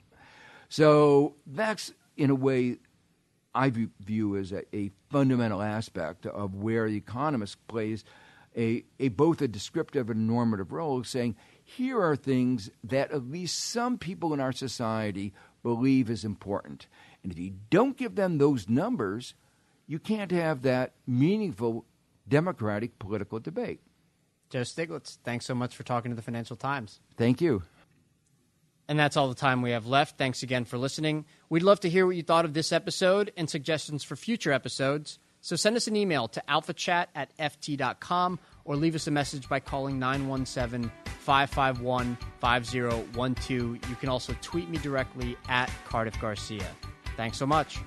[0.70, 2.78] So that's, in a way,
[3.56, 8.04] I view as a, a, fundamental aspect of where the economist plays
[8.58, 13.60] a, a both a descriptive and normative role, saying here are things that at least
[13.60, 16.88] some people in our society believe is important,
[17.22, 19.34] and if you don't give them those numbers,
[19.88, 21.86] you can't have that meaningful
[22.28, 23.82] democratic political debate.
[24.50, 27.00] Joe Stiglitz, thanks so much for talking to the Financial Times.
[27.18, 27.64] Thank you.
[28.88, 30.18] And that's all the time we have left.
[30.18, 31.26] Thanks again for listening.
[31.50, 35.20] We'd love to hear what you thought of this episode and suggestions for future episodes.
[35.42, 39.60] So send us an email to alphachat at ft.com or leave us a message by
[39.60, 43.50] calling 917 551 5012.
[43.90, 46.68] You can also tweet me directly at Cardiff Garcia.
[47.18, 47.80] Thanks so much.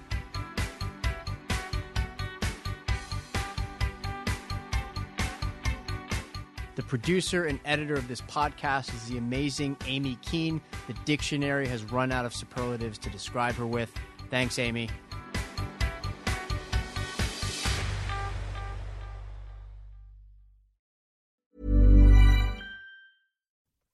[6.77, 10.61] The producer and editor of this podcast is the amazing Amy Keene.
[10.87, 13.91] The dictionary has run out of superlatives to describe her with.
[14.31, 14.91] Thanks, Amy.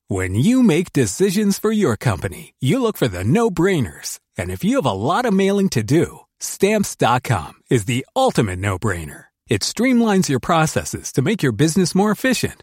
[0.09, 4.19] When you make decisions for your company, you look for the no brainers.
[4.37, 8.79] And if you have a lot of mailing to do, stamps.com is the ultimate no
[8.79, 9.27] brainer.
[9.49, 12.63] It streamlines your processes to make your business more efficient,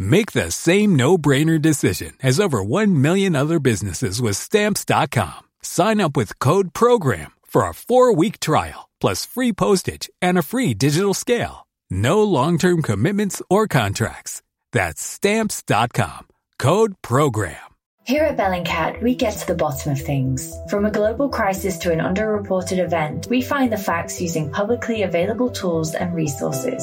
[0.00, 5.42] Make the same no-brainer decision as over 1 million other businesses with stamps.com.
[5.60, 10.72] Sign up with code program for a 4-week trial plus free postage and a free
[10.72, 11.66] digital scale.
[11.90, 14.40] No long-term commitments or contracts.
[14.72, 16.28] That's stamps.com.
[16.58, 17.60] Code program.
[18.04, 20.50] Here at Bellingcat, we get to the bottom of things.
[20.70, 25.50] From a global crisis to an underreported event, we find the facts using publicly available
[25.50, 26.82] tools and resources